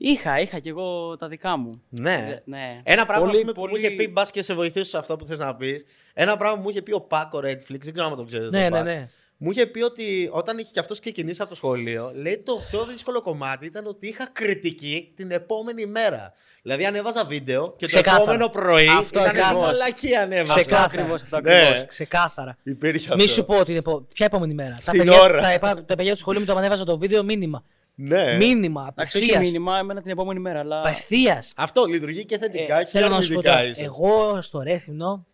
[0.00, 1.82] Είχα, είχα κι εγώ τα δικά μου.
[1.88, 2.14] Ναι.
[2.14, 2.80] Ε, ναι.
[2.84, 4.98] Ένα πράγμα Πολύ, ας πούμε, που μου πολύ- είχε πει, μπας και σε βοηθήσω σε
[4.98, 5.84] αυτό που θες να πεις.
[6.14, 8.56] Ένα πράγμα που μου είχε πει ο Πάκο Redflix, δεν ξέρω αν το ξέρετε.
[8.58, 8.84] Ναι, τον ναι, Πάκο.
[8.98, 9.08] ναι.
[9.40, 12.84] Μου είχε πει ότι όταν είχε και αυτός ξεκινήσει από το σχολείο, λέει το πιο
[12.84, 16.32] δύσκολο κομμάτι ήταν ότι είχα κριτική την επόμενη μέρα.
[16.62, 18.16] Δηλαδή ανέβαζα βίντεο και Ξεκάθαρα.
[18.16, 19.66] το επόμενο πρωί Αυτό ήταν ακριβώς.
[19.66, 20.54] μαλακή ανέβαζα.
[20.54, 20.84] Ξεκάθαρα.
[20.84, 21.56] ακριβώς, αυτό Ναι.
[21.58, 21.86] ακριβώς.
[21.88, 22.56] Ξεκάθαρα.
[22.62, 23.34] Υπήρχε Μη αυτό.
[23.34, 24.78] σου πω ότι είναι επο- ποια επόμενη μέρα.
[24.84, 25.40] Τα Την παιδιά, ώρα.
[25.40, 27.64] τα, επα- τα παιδιά του σχολείου μου το ανέβαζα το βίντεο μήνυμα.
[27.94, 28.36] Ναι.
[28.36, 28.86] Μήνυμα.
[28.90, 29.52] Εντάξει, όχι Απευθείας.
[29.52, 30.58] μήνυμα, εμένα την επόμενη μέρα.
[30.60, 30.78] Αλλά...
[30.78, 31.52] Απευθείας.
[31.56, 33.84] Αυτό λειτουργεί και θετικά και Ε, Θέλω να σου πω αρνητικά τώρα, ίσως.
[33.84, 35.26] εγώ στο Ρέθυμνο.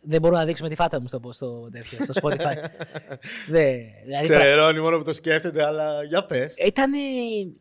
[0.00, 2.54] Δεν μπορώ να δείξουμε τη φάτσα μου στο, στο, τέτοιο, στο Spotify.
[3.48, 3.72] Δε,
[4.04, 6.54] δηλαδή, πρα- Ξερώνει μόνο που το σκέφτεται, αλλά για πες.
[6.66, 6.92] ήταν.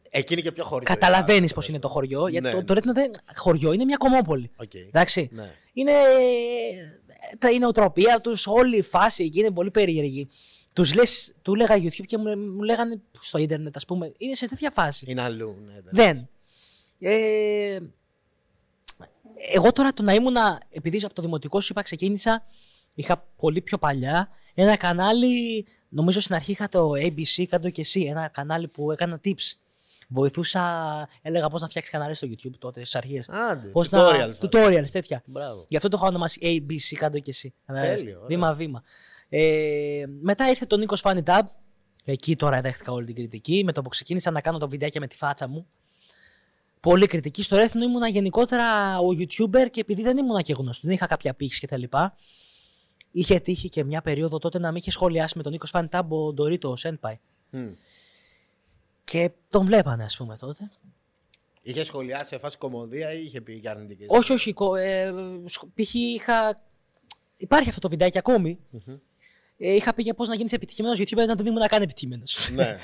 [0.10, 0.88] Εκείνη και πιο χωρίς.
[0.88, 2.28] Καταλαβαίνεις πώς είναι το χωριό.
[2.28, 2.64] Γιατί Ναι, το, ναι.
[2.64, 4.52] το Ρέθυμνο δεν χωριό, είναι μια κωμόπολη.
[4.56, 4.74] Οκ.
[4.74, 5.30] Εντάξει.
[5.32, 5.52] Ναι.
[5.74, 5.92] Είναι.
[7.40, 10.28] Τα, η νοοτροπία τους, όλη η φάση εκεί είναι πολύ περίεργη.
[10.74, 14.12] Τους λες, του έλεγα YouTube και μου, μου λέγανε στο ίντερνετ, ας πούμε.
[14.18, 15.06] Είναι σε τέτοια φάση.
[15.10, 15.56] Είναι αλλού.
[15.66, 15.80] Ναι, ναι.
[15.92, 16.30] Δεν.
[17.00, 17.78] Ε,
[19.54, 22.44] εγώ τώρα το να ήμουνα, επειδή από το δημοτικό σου είπα ξεκίνησα,
[22.94, 28.02] είχα πολύ πιο παλιά ένα κανάλι, νομίζω στην αρχή είχα το ABC, κάτω και εσύ,
[28.02, 29.54] ένα κανάλι που έκανα tips.
[30.08, 30.62] Βοηθούσα,
[31.22, 33.30] έλεγα πώς να φτιάξεις κανάλι στο YouTube τότε, στις αρχές.
[33.30, 33.68] Άντε.
[33.68, 35.24] Πώς tutorials, να, tutorials, τέτοια.
[35.26, 35.66] Μπράβο.
[35.68, 37.54] Γι' αυτό το έχω ονομάσει ABC, κάτω και εσύ.
[37.66, 38.00] Καταλάβες.
[38.00, 38.28] Τέλειο, ωραία.
[38.28, 38.84] Βήμα-βήμα.
[39.30, 41.42] Ε, μετά ήρθε το Νίκος Funny Tab.
[42.04, 43.64] Εκεί τώρα δέχτηκα όλη την κριτική.
[43.64, 45.68] Με το που ξεκίνησα να κάνω το βιντεάκι με τη φάτσα μου.
[46.86, 47.44] Πολύ κριτική.
[47.44, 51.34] Στο Ρέθνο ήμουνα γενικότερα ο YouTuber και επειδή δεν ήμουνα και γνωστή, δεν είχα κάποια
[51.34, 51.84] πύχη κτλ.
[53.12, 56.02] Είχε τύχει και μια περίοδο τότε να με είχε σχολιάσει με τον Νίκος Funny Tab
[56.10, 57.20] ο Ντορίτο Σέντπαϊ.
[57.50, 57.68] Μμ.
[59.04, 60.72] Και τον βλέπανε, ας πούμε τότε.
[61.62, 64.08] Είχε σχολιάσει σε φάση κομμωδία ή είχε πει για αρνητικές.
[64.10, 64.54] Όχι, όχι.
[64.54, 65.14] κο- Ε,
[65.46, 65.94] σκ- π.χ.
[65.94, 66.60] είχα.
[67.38, 68.60] Υπάρχει αυτό το βιντεάκι ακόμη.
[69.58, 72.50] Ε, είχα πει για πώς να γίνεις επιτυχημένος YouTuber όταν δεν ήμουν καν επιτυχημένος.
[72.54, 72.78] Ναι.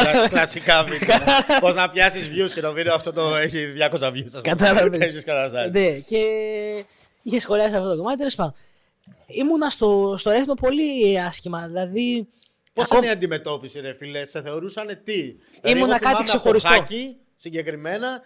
[0.00, 1.18] Κλα- Κλασικά βίντεο.
[1.60, 4.24] Πώς να πιάσεις views και το βίντεο αυτό το έχει 200 views.
[4.26, 4.40] ας πούμε.
[4.42, 4.98] Κατάλαβες.
[4.98, 5.72] Τέτοιες καταστάσεις.
[5.72, 6.18] ναι, και
[7.22, 8.16] είχες σχολιάσει αυτό το κομμάτι.
[8.16, 8.54] Τέλος πάντων.
[9.26, 11.66] Ήμουνα στο, στο Ρέθνο πολύ άσχημα.
[11.66, 12.28] Δηλαδή.
[12.72, 16.24] Πώς Ακόμα- είναι η αντιμετώπιση, ρε φίλε, σε θεωρούσαν τι; Δηλαδή, Ήμουνα εγώ κάτι θυμάμαι
[16.24, 16.68] ξεχωριστό.
[16.68, 18.20] Από χάκι, συγκεκριμένα,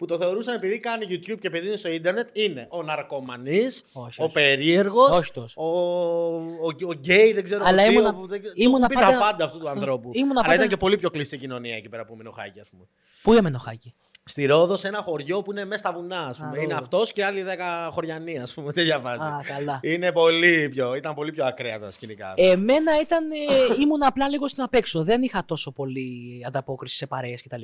[0.00, 3.58] που το θεωρούσαν επειδή κάνει YouTube και επειδή είναι στο ίντερνετ, είναι ο ναρκωμανή,
[3.92, 4.32] Όχι, ο όχι.
[4.32, 5.60] περίεργο, Όχι τόσο.
[5.62, 9.06] ο, ο, ο γκέι, δεν ξέρω Αλλά τι, ήμουνα- ο- δεν- ήμουνα του πει τα
[9.06, 10.10] πάντα- πάντα αυτού του ανθρώπου.
[10.12, 12.60] ήμουνα Αλλά πάντα- ήταν και πολύ πιο κλειστή κοινωνία εκεί πέρα που έμεινε ο Χάκη,
[12.60, 12.84] α πούμε.
[13.22, 13.94] Πού έμενε ο Χάκη.
[14.24, 16.48] Στη Ρόδο, σε ένα χωριό που είναι μέσα στα βουνά, α πούμε.
[16.48, 16.60] Ρόδο.
[16.62, 17.44] είναι αυτό και άλλοι
[17.86, 18.72] 10 χωριανοί, α πούμε.
[18.72, 19.22] Δεν διαβάζει.
[19.22, 19.80] Α, καλά.
[19.82, 22.32] Είναι πολύ πιο, ήταν πολύ πιο ακραία τα σκηνικά.
[22.36, 23.36] Εμένα ήταν, ε,
[23.80, 25.04] ήμουν απλά λίγο στην απέξω.
[25.04, 27.62] Δεν είχα τόσο πολύ ανταπόκριση σε παρέες κτλ.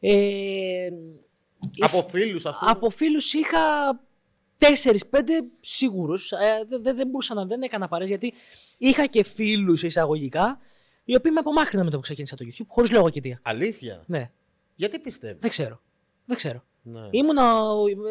[0.00, 0.10] Μμμ.
[0.10, 0.88] Ε,
[1.78, 2.70] Από φίλους, ας πούμε.
[2.70, 3.58] από φίλους είχα
[4.56, 6.32] τέσσερι-πέντε σίγουρους.
[6.32, 8.32] Ε, δεν, δεν, δεν μπορούσα να δεν έκανα παρέες γιατί
[8.78, 10.58] είχα και φίλους εισαγωγικά
[11.04, 13.40] οι οποίοι με απομάκρυναν με το που ξεκίνησα το YouTube, χωρίς λόγο και αιτία.
[13.42, 14.30] Αλήθεια; Ναι,
[14.74, 15.80] Γιατί πιστεύεις; δεν ξέρω.
[16.24, 16.64] Δεν ξέρω.
[16.82, 17.08] Ναι.
[17.10, 17.62] Ήμουνα.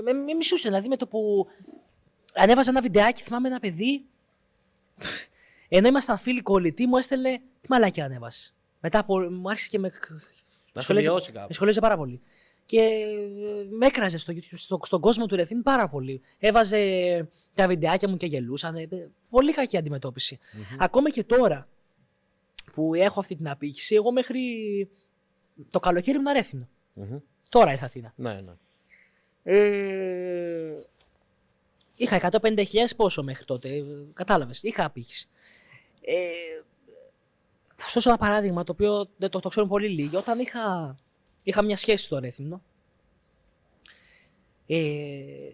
[0.03, 0.67] Με, με μισούσε.
[0.67, 1.47] Δηλαδή με το που
[2.33, 4.05] ανέβαζα ένα βιντεάκι, θυμάμαι ένα παιδί.
[5.69, 8.55] Ενώ ήμασταν φίλοι κολλητοί, μου έστελνε τι μαλακιά ανέβασες.
[8.79, 9.91] Μετά από, μου άρχισε και με.
[10.77, 11.45] Να σε σχολίαζε- μειώσει κάπου.
[11.47, 12.21] Με σχολίαζε πάρα πολύ.
[12.65, 16.21] Και ε, με έκραζε στο, YouTube, στο, στον κόσμο του Ρεθύν πάρα πολύ.
[16.39, 18.75] Έβαζε τα βιντεάκια μου και γελούσαν.
[18.75, 18.87] Ε,
[19.29, 20.39] Πολύ κακή αντιμετώπιση.
[20.79, 21.67] Ακόμα και τώρα
[22.73, 24.41] που έχω αυτή την απήχηση, εγώ μέχρι
[25.71, 26.67] το καλοκαίρι ήμουν αρέθινο.
[26.93, 27.17] Μμμ.
[27.49, 28.13] Τώρα ήρθα Αθήνα.
[28.15, 28.51] Ναι, ναι.
[29.43, 30.73] Ε,
[31.95, 32.63] είχα 150.000
[32.95, 33.69] πόσο μέχρι τότε.
[33.69, 34.63] ε, Κατάλαβες.
[34.63, 35.27] Είχα απήχηση.
[36.01, 36.13] Ε,
[37.79, 40.15] θα σου δώσω ένα παράδειγμα το οποίο δεν το, το ξέρουν πολύ λίγοι.
[40.15, 40.95] Όταν είχα,
[41.43, 42.61] είχα μια σχέση στο Ρέθυμνο,
[44.67, 44.77] ε,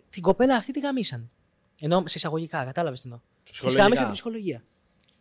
[0.09, 1.29] την κοπέλα αυτή τη γαμίσανε.
[1.79, 3.19] Ενώ σε εισαγωγικά, κατάλαβες τι εννοώ.
[3.43, 3.83] Της Ψυχολογικά.
[3.83, 4.63] γάμισαν την ψυχολογία.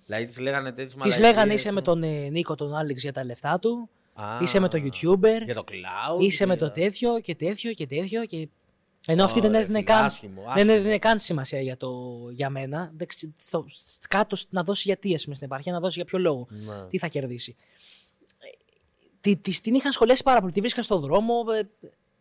[0.06, 1.20] Δηλαδή της λέγανε τέτοιες Της μαλακίες.
[1.30, 4.68] λέγανε είσαι με τον ε, Νίκο τον Άλεξ για τα λεφτά του, Α, είσαι με
[4.68, 6.20] το YouTuber, Για το cloud.
[6.20, 8.24] είσαι με για- το τέτοιο και τέτοιο και τέτοιο.
[8.26, 8.48] Και...
[9.06, 10.72] Ενώ αυτή δεν Ωραία, έδινε, φίλε, καν, άσχημο, δεν άσχημο.
[10.72, 11.90] έδινε καν σημασία για, το,
[12.32, 12.92] για μένα.
[12.96, 15.94] Δεν ξε- στο, σ- κάτω σ- να δώσει γιατί ας πούμε, στην επαρχία, να δώσει
[15.94, 16.46] για ποιο λόγο.
[16.50, 16.86] Ναι.
[16.88, 17.56] Τι θα κερδίσει.
[18.38, 18.46] Ε,
[19.20, 20.52] τη- της την είχαν σχολιάσει πάρα πολύ.
[20.52, 21.44] Τη βρίσκαν στον δρόμο.
[21.58, 21.68] Ε,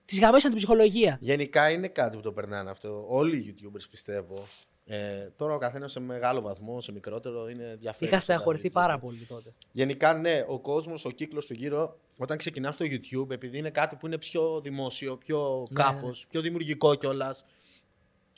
[0.06, 1.18] τη γαμίσαν την ψυχολογία.
[1.22, 3.06] Γενικά είναι κάτι που το περνάνε αυτό.
[3.08, 4.44] Όλοι οι YouTubers πιστεύω.
[4.86, 8.12] Ε, τώρα ο καθένας σε μεγάλο βαθμό, σε μικρότερο, είναι διαφέρει.
[8.12, 9.54] Είχα στεναχωρηθεί πάρα πολύ τότε.
[9.72, 13.96] Γενικά, ναι, ο κόσμος, ο κύκλος του γύρω, όταν ξεκινάς στο YouTube, επειδή είναι κάτι
[13.96, 16.30] που είναι πιο δημόσιο, πιο Ναι, κάπως, ναι.
[16.30, 17.46] πιο δημιουργικό κιόλας.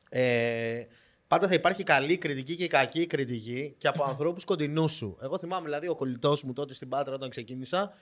[0.10, 0.84] Ε,
[1.28, 5.18] πάντα θα υπάρχει καλή κριτική και κακή κριτική και από ανθρώπους κοντινούς σου.
[5.22, 7.94] Εγώ θυμάμαι δηλαδή ο κολλητός μου τότε στην Πάτρα όταν ξεκίνησα,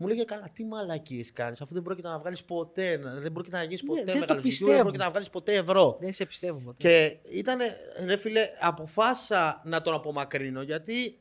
[0.00, 3.56] μου λέγε καλά, τι μαλακίες κάνεις, αφού δεν πρόκειται να βγάλεις ποτέ, να- δεν πρόκειται
[3.56, 4.72] να γίνει ποτέ Ναι, δεν το μεγάλος πιστεύω.
[4.72, 5.96] δεν πρόκειται να βγάλεις ποτέ ευρώ.
[6.00, 6.76] Δεν σε πιστεύω ποτέ.
[6.78, 7.58] Και ήταν,
[8.04, 11.18] ρε φίλε, αποφάσισα να τον απομακρύνω γιατί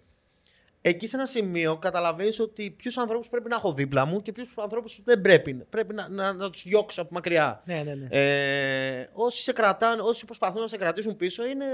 [0.88, 4.50] εκεί σε ένα σημείο καταλαβαίνεις ότι ποιους ανθρώπους πρέπει να έχω δίπλα μου και ποιους
[4.56, 5.54] ανθρώπους δεν πρέπει.
[5.54, 7.62] Πρέπει να, να, να τους διώξω από μακριά.
[7.66, 8.08] Ναι, ναι, ναι.
[8.10, 11.66] Ε, όσοι σε κρατάνε, όσοι προσπαθούν να σε κρατήσουν πίσω, είναι,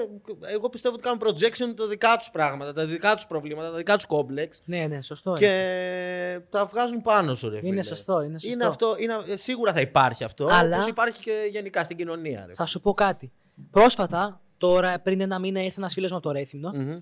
[0.54, 3.96] εγώ πιστεύω ότι κάνουν projection τα δικά τους πράγματα, τα δικά τους προβλήματα, τα δικά
[3.96, 5.30] τους κόμπλεξ ναι, ναι, σωστό.
[5.30, 5.40] είναι.
[5.40, 7.68] και τα βγάζουν πάνω σου, ρε φίλε.
[7.68, 8.54] Είναι σωστό, είναι σωστό.
[8.56, 12.44] Είναι αυτό, είναι, ε, σίγουρα θα υπάρχει αυτό, Αλλά- όπως υπάρχει και γενικά στην κοινωνία.
[12.48, 12.54] Ρε.
[12.54, 13.32] Θα σου πω κάτι.
[13.72, 16.98] Πρόσφατα, τώρα πριν ένα μήνα, ήρθε ένας φίλος μου από το Ρέθυμνο Μμμ.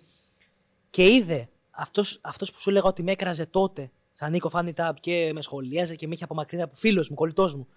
[0.90, 1.48] και είδε
[1.82, 5.42] αυτός, αυτός που σου έλεγα ότι με έκραζε τότε, σαν Νίκο Φάνη Τάμπ και με
[5.42, 7.68] σχολίαζε και με είχε απομακρύνει από φίλος μου, κολλητός μου.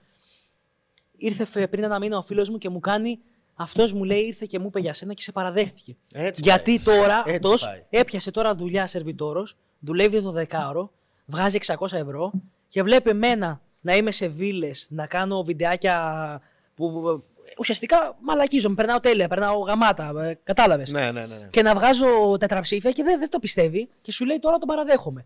[1.16, 3.18] Ήρθε φε- πριν ένα μήνα ο φίλος μου και μου κάνει.
[3.54, 5.96] Αυτός μου λέει ήρθε και μου είπε για σένα και σε παραδέχτηκε.
[6.12, 6.96] Έτσι Γιατί πάει.
[6.96, 7.84] τώρα Έτσι αυτός πάει.
[7.90, 10.90] έπιασε τώρα δουλειά σερβιτόρος, δουλεύει το δεκάωρο,
[11.26, 12.32] βγάζει 600 ευρώ
[12.68, 16.40] και βλέπει εμένα να είμαι σε βίλες, να κάνω βιντεάκια
[16.74, 17.22] που
[17.59, 20.90] ουσιαστικά μαλακίζομαι, περνάω τέλεια, περνάω γαμάτα, κατάλαβες.
[20.90, 21.26] Ναι, ναι, ναι.
[21.26, 21.46] ναι.
[21.50, 22.07] Και να βγάζω
[22.38, 25.24] τετραψήφια και δεν, δεν το πιστεύει και σου λέει τώρα τον παραδέχομαι.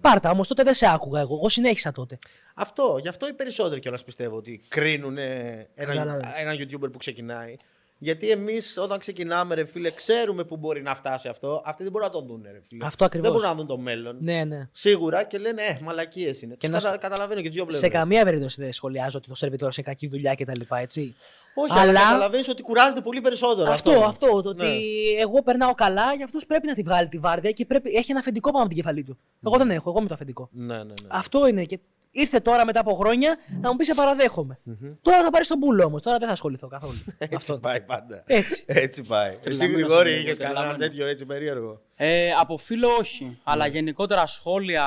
[0.00, 1.34] Πάρτα όμως, τότε δεν σε άκουγα εγώ.
[1.34, 2.18] Εγώ συνέχισα τότε.
[2.54, 6.22] Αυτό, γι' αυτό οι περισσότεροι κιόλας πιστεύω ότι κρίνουν ένα, Κατάλαβε.
[6.36, 7.56] ένα YouTuber που ξεκινάει.
[8.00, 11.62] Γιατί εμείς όταν ξεκινάμε, ρε φίλε, ξέρουμε που μπορεί να φτάσει αυτό.
[11.64, 12.86] Αυτοί δεν μπορούν να τον δουν, ρε φίλε.
[12.86, 13.28] Αυτό ακριβώς.
[13.28, 14.16] Δεν μπορούν να δουν το μέλλον.
[14.20, 14.68] Ναι, ναι.
[14.72, 16.54] Σίγουρα και λένε, Ε, μαλακίες είναι.
[16.54, 16.92] Και Τους να κατα...
[16.92, 17.90] σου- Καταλαβαίνω και τι δύο πλευρές.
[17.90, 20.60] Σε καμία περίπτωση δεν σχολιάζω ότι το σερβιτόρο είναι κακή δουλειά κτλ.
[20.80, 21.14] Έτσι.
[21.62, 23.70] Όχι, αλλά, Αλλά- καταλαβαίνεις ότι κουράζεται πολύ περισσότερο.
[23.72, 24.42] Αυτό, αυτό.
[24.42, 24.66] Το Ναι.
[24.66, 24.82] ότι
[25.20, 28.20] εγώ περνάω καλά, για αυτό πρέπει να τη βγάλει τη βάρδια και πρέπει, έχει ένα
[28.20, 29.18] αφεντικό πάνω από την κεφαλή του.
[29.46, 30.48] Εγώ δεν έχω, εγώ είμαι το αφεντικό.
[30.52, 30.92] Ναι, ναι, ναι.
[31.08, 31.64] Αυτό είναι.
[31.64, 31.78] Και
[32.10, 34.58] ήρθε τώρα μετά από χρόνια να μου πεις σε παραδέχομαι.
[35.02, 36.02] Τώρα θα πάρεις τον πουλό όμως.
[36.02, 36.98] Τώρα δεν θα ασχοληθώ καθόλου.
[37.18, 37.58] Έτσι αυτό.
[37.58, 38.22] πάει πάντα.
[38.26, 38.64] Έτσι.
[38.66, 39.30] Έτσι πάει.
[39.30, 40.86] Εσύ Τρελαμένος Γρηγόρη είναι, είχες κανένα τρελαμένος.
[40.88, 44.86] τέτοιο έτσι περίεργο; Ε, από φίλο όχι, αλλά γενικότερα σχόλια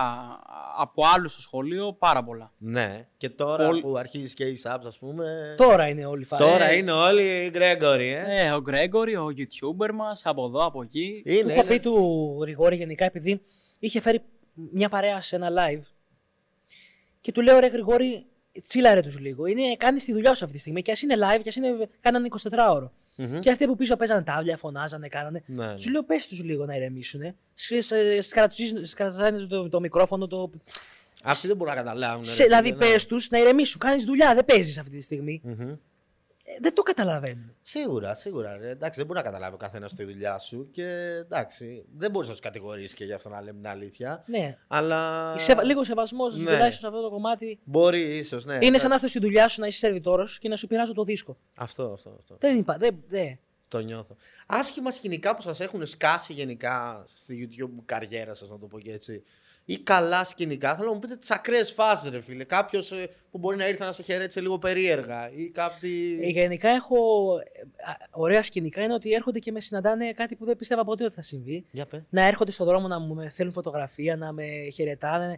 [0.78, 2.52] από άλλους στο σχολείο πάρα πολλά.
[2.58, 3.08] Ναι.
[3.18, 5.54] Και τώρα Πολύ- που αρχίζεις και η subs, ας πούμε.
[5.58, 6.44] Τώρα είναι όλη η φάση.
[6.52, 8.46] Τώρα είναι όλοι Γκρέγκορη, ε.
[8.46, 11.24] Ε, ο Γκρέγκορη, ο YouTuber μας, από εδώ, από εκεί.
[11.26, 11.64] Είναι, Του είχα είναι.
[11.74, 13.42] πει του Γρηγόρη γενικά επειδή
[13.80, 14.22] είχε φέρει
[14.72, 15.82] μια παρέα σε ένα live
[17.22, 18.26] και του λέω ρε Γρηγόρη,
[18.68, 19.46] τσίλαρε τους λίγο.
[19.46, 21.90] Είναι, κάνεις τη δουλειά σου αυτή τη στιγμή και ας είναι live και ας είναι
[22.00, 22.90] κάνανε 24ωρο.
[23.16, 23.40] Μμμ.
[23.40, 25.44] Και αυτοί που πίσω παίζανε τάβλια, φωνάζανε, κάνανε.
[25.46, 25.76] Ναι, ναι.
[25.76, 27.22] Του λέω πες τους λίγο να ηρεμήσουν.
[28.84, 30.28] Σκρατσάνε το, το μικρόφωνο.
[30.28, 30.50] Το...
[31.24, 32.24] Αυτοί δεν μπορούν να καταλάβουν.
[32.24, 33.80] Σε, δηλαδή πες τους να ηρεμήσουν.
[33.80, 35.42] Κάνεις δουλειά, δεν παίζεις αυτή τη στιγμή.
[35.44, 35.76] Μμμ.
[36.56, 37.56] Ε, δεν το καταλαβαίνουν.
[37.62, 38.58] Σίγουρα, σίγουρα.
[38.58, 38.70] Ρε.
[38.70, 40.86] Εντάξει, δεν μπορεί να καταλάβει ο καθένας τη δουλειά σου και
[41.24, 44.24] εντάξει, δεν μπορείς να τους κατηγορήσει και γι' αυτό να λέμε την αλήθεια.
[44.28, 44.58] Ναι.
[44.68, 45.34] Αλλά.
[45.38, 45.64] Η Σεβα...
[45.64, 46.52] Λίγο σεβασμός Ναι.
[46.52, 47.60] τουλάχιστον σε αυτό το κομμάτι.
[47.64, 48.58] Μπορεί, ίσως, ναι.
[48.62, 51.04] είναι σαν να έρθει στη δουλειά σου να είσαι σερβιτόρος και να σου πειράζω το
[51.04, 51.38] δίσκο.
[51.56, 52.16] Αυτό, αυτό.
[52.20, 52.36] αυτό.
[52.40, 52.78] Δεν είπα.
[52.78, 53.40] Δεν, δεν.
[53.68, 54.16] Το νιώθω.
[54.48, 58.92] Άσχημα σκηνικά που σας έχουν σκάσει γενικά στη YouTube καριέρα σας, να το πω και
[58.92, 59.24] έτσι.
[59.66, 60.76] Ή καλά σκηνικά.
[60.76, 62.44] Θέλω να μου πείτε τις ακραίες φάσεις, ρε φίλε.
[62.44, 62.94] Κάποιος
[63.32, 65.32] που μπορεί να ήρθε να σε χαιρέτησε λίγο περίεργα.
[65.36, 66.20] Ή κάποιοι.
[66.24, 66.96] Ε, Γενικά έχω.
[67.38, 71.04] ε, α, Ωραία σκηνικά είναι ότι έρχονται και με συναντάνε κάτι που δεν πίστευα ποτέ
[71.04, 71.66] ότι θα συμβεί.
[71.72, 72.06] Για πέ.
[72.10, 74.44] Να έρχονται στον δρόμο να μου με θέλουν φωτογραφία, να με
[74.74, 75.38] χαιρετάνε.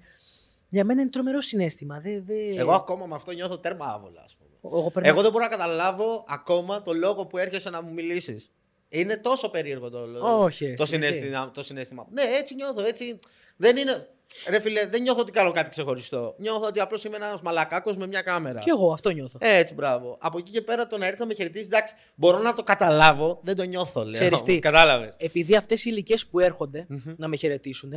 [0.68, 2.00] Για μένα είναι τρομερό συνέστημα.
[2.00, 2.58] Δεν, δεν...
[2.58, 4.76] Εγώ ακόμα με αυτό νιώθω τέρμα άβολα, ας πούμε.
[4.78, 8.52] Εγώ, περνάω- Εγώ δεν μπορώ να καταλάβω ακόμα το λόγο που έρχεσαι να μου μιλήσεις.
[8.90, 10.00] Είναι τόσο περίεργο το,
[10.44, 12.06] Όχι, το, εσύ, συναίσθημα, το συναίσθημα.
[12.12, 12.84] Ναι, έτσι νιώθω.
[12.86, 13.16] Έτσι.
[13.64, 14.08] Δεν είναι.
[14.50, 16.36] Ρε φίλε, δεν νιώθω ότι κάνω κάτι ξεχωριστό.
[16.38, 18.60] Νιώθω ότι απλώς είμαι ένας μαλακάκος με μια κάμερα.
[18.60, 19.38] Κι εγώ αυτό νιώθω.
[19.42, 20.18] Έτσι, μπράβο.
[20.20, 23.40] Από εκεί και πέρα το να έρθει να με χαιρετήσεις, εντάξει, μπορώ να το καταλάβω,
[23.44, 24.04] δεν το νιώθω.
[24.04, 24.12] Λέω.
[24.14, 24.60] Ξέρεις τι.
[24.60, 25.14] Κατάλαβες.
[25.18, 27.92] Επειδή αυτές οι ηλικίες που ερχονται να με χαιρετήσουν,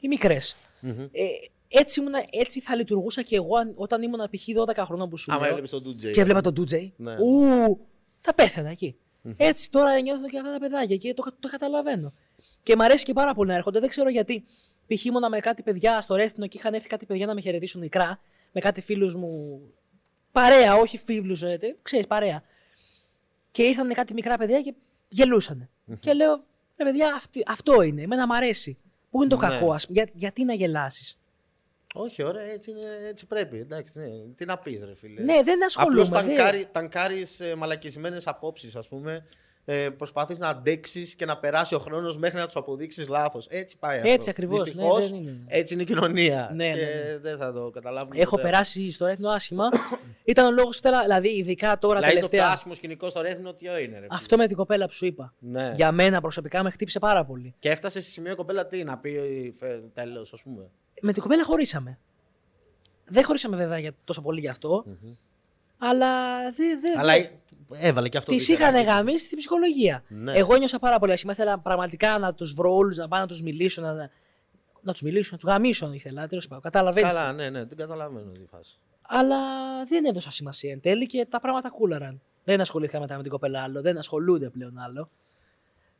[0.00, 0.56] οι μικρές.
[1.12, 1.24] Ε,
[1.68, 4.44] έτσι, ήμουνα, έτσι θα λειτουργούσα και εγώ αν- όταν ήμουν π.χ.
[4.76, 6.10] 12 χρονών που σου Άμα λέω, έβλεπες τον DJ.
[6.12, 6.90] και έβλεπα τον DJ.
[6.96, 7.12] Ναι.
[7.12, 7.80] Ου,
[8.20, 8.96] θα πέθαινα εκεί.
[9.36, 12.12] Έτσι τώρα νιώθω και αυτά τα παιδάκια και το, το καταλαβαίνω.
[12.62, 13.80] Και μ' αρέσει και πάρα πολύ να έρχονται.
[13.80, 14.44] Δεν ξέρω γιατί.
[14.86, 15.04] Π.χ.
[15.04, 18.20] ήμουνα με κάτι παιδιά στο Ρέθινο και είχαν έρθει κάτι παιδιά να με χαιρετήσουν μικρά.
[18.52, 19.60] Με κάτι φίλους μου.
[20.32, 21.42] Παρέα, όχι φίλους,
[21.82, 22.42] ξέρεις, παρέα.
[23.50, 24.74] Και ήρθαν κάτι μικρά παιδιά και
[25.08, 25.68] γελουσαν
[26.00, 26.44] Και λέω,
[26.76, 28.02] ρε παιδιά, αυτή- αυτό είναι.
[28.02, 28.78] Εμένα μ' αρέσει.
[29.10, 29.48] Πού είναι το Ναι.
[29.48, 31.18] κακό, ας πούμε; Για, γιατί να γελάσεις;
[31.94, 33.58] Όχι, ωραία, έτσι, είναι, έτσι πρέπει.
[33.58, 34.06] Εντάξει, ναι.
[34.36, 35.22] Τι να πεις, ρε φίλε.
[35.22, 36.02] Ναι, δεν ασχολούμαι.
[36.02, 39.24] Απλώ δεν- τανκάρει, τανκάρεις ε, μαλακισμένες απόψεις, ας πούμε.
[39.66, 43.46] Ε, Προσπαθεί να αντέξεις και να περάσει ο χρόνος μέχρι να τους αποδείξεις λάθος.
[43.46, 44.10] Έτσι πάει αυτό.
[44.10, 45.44] Έτσι ακριβώς, ναι, Δυστυχώς, δεν είναι.
[45.46, 46.50] Έτσι είναι η κοινωνία.
[46.54, 47.18] Ναι, και ναι, ναι.
[47.18, 48.20] δεν θα το καταλάβουμε.
[48.20, 48.42] Έχω ποτέ.
[48.42, 49.68] περάσει στο Ρέθινο άσχημα.
[50.24, 52.50] Ήταν ο λόγος που ήθελα, δηλαδή ειδικά τώρα Δηλαδή το τελευταία.
[52.50, 53.84] κάσιμο σκηνικό στο Ρέθινο τι είναι, ρε.
[53.94, 55.34] φίλε; Αυτό με την κοπέλα που σου είπα.
[55.38, 55.72] Ναι.
[55.74, 57.54] Για μένα προσωπικά με χτύπησε πάρα πολύ.
[57.58, 59.20] Και έφτασε σε σημείο η κοπέλα τι να πει
[59.94, 60.70] τέλος, ας πούμε.
[61.00, 61.98] Με την κοπέλα χωρίσαμε.
[63.04, 64.84] Δεν χωρίσαμε βέβαια για, τόσο πολύ γι' αυτο
[65.78, 66.80] Αλλά δεν.
[66.80, 67.12] Δε, Αλλά
[67.72, 68.30] έβαλε και αυτό.
[68.30, 68.68] Τη δίκαια.
[68.68, 70.04] είχαν γαμίσει στην ψυχολογία.
[70.08, 70.32] Ναι.
[70.32, 71.32] Εγώ νιώσα πάρα πολύ άσχημα.
[71.32, 74.10] Ήθελα πραγματικά να τους βρω όλους, να πάω να τους μιλήσω, να,
[74.82, 76.26] να τους μιλήσω, να τους γαμίσω αν ήθελα.
[76.26, 76.62] Τέλος πάντων.
[76.62, 77.12] Καταλαβαίνεις.
[77.12, 78.78] Καλά, ναι, ναι, την καταλαβαίνω τη φάση.
[79.02, 79.38] Αλλά
[79.88, 82.20] δεν έδωσα σημασία εν τέλει και τα πράγματα κούλαραν.
[82.44, 85.10] Δεν ασχολήθηκα μετά με την κοπέλα άλλο, δεν ασχολούνται πλέον άλλο.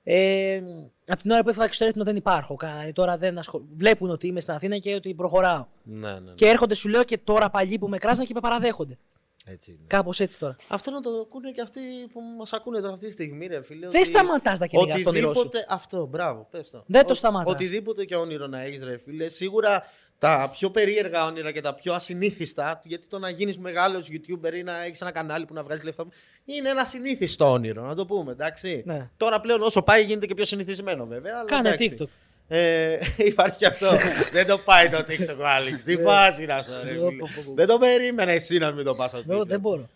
[0.06, 0.62] Ε,
[1.06, 2.54] από την ώρα που έφυγα και στο Ρέθινο δεν υπάρχω.
[2.54, 3.62] Κα- Τώρα δεν ασχολ...
[3.76, 5.66] Βλέπουν ότι είμαι στην Αθήνα και ότι προχωράω.
[5.82, 6.32] Ναι, ναι, ναι.
[6.34, 8.98] Και έρχονται, σου λέω και τώρα παλιοί που με κράζαν και με παραδέχονται.
[9.46, 9.80] Έτσι είναι.
[9.86, 10.56] Κάπως έτσι τώρα.
[10.68, 11.80] Αυτό να το ακούνε και αυτοί
[12.12, 13.88] που μας ακούνε τώρα αυτή τη στιγμή, ρε φίλε.
[13.88, 15.40] Δεν σταματάς να κυνηγάς το όνειρό σου.
[15.40, 15.74] Οτιδήποτε.
[15.74, 16.84] Αυτό, μπράβο, πες το.
[16.86, 17.52] Δεν το Ο- σταματάς.
[17.52, 19.28] Οτιδήποτε και όνειρο να έχεις, ρε φίλε.
[19.28, 19.82] Σίγουρα
[20.18, 24.62] τα πιο περίεργα όνειρα και τα πιο ασυνήθιστα, γιατί το να γίνεις μεγάλος YouTuber ή
[24.62, 26.06] να έχεις ένα κανάλι που να βγάζει λεφτά,
[26.44, 28.82] είναι ένα συνήθιστο όνειρο, να το πούμε, εντάξει.
[28.86, 29.10] Ναι.
[29.16, 31.32] Τώρα πλέον όσο πάει γίνεται και πιο συνηθισμένο βέβαια.
[31.34, 31.96] Αλλά Κάνε εντάξει.
[32.00, 32.06] TikTok.
[32.48, 32.98] Ε,
[33.30, 33.90] υπάρχει και αυτό.
[34.32, 35.82] Δεν το πάει το TikTok ο Άλεξ.
[35.82, 37.18] Τι φάση είναι αυτό, ρε Πω, φίλε.
[37.18, 37.54] πω, πω, πω.
[37.54, 39.46] Δεν το περίμενα εσύ να μην το πας στο Δεν, TikTok.
[39.46, 39.88] δεν μπορώ.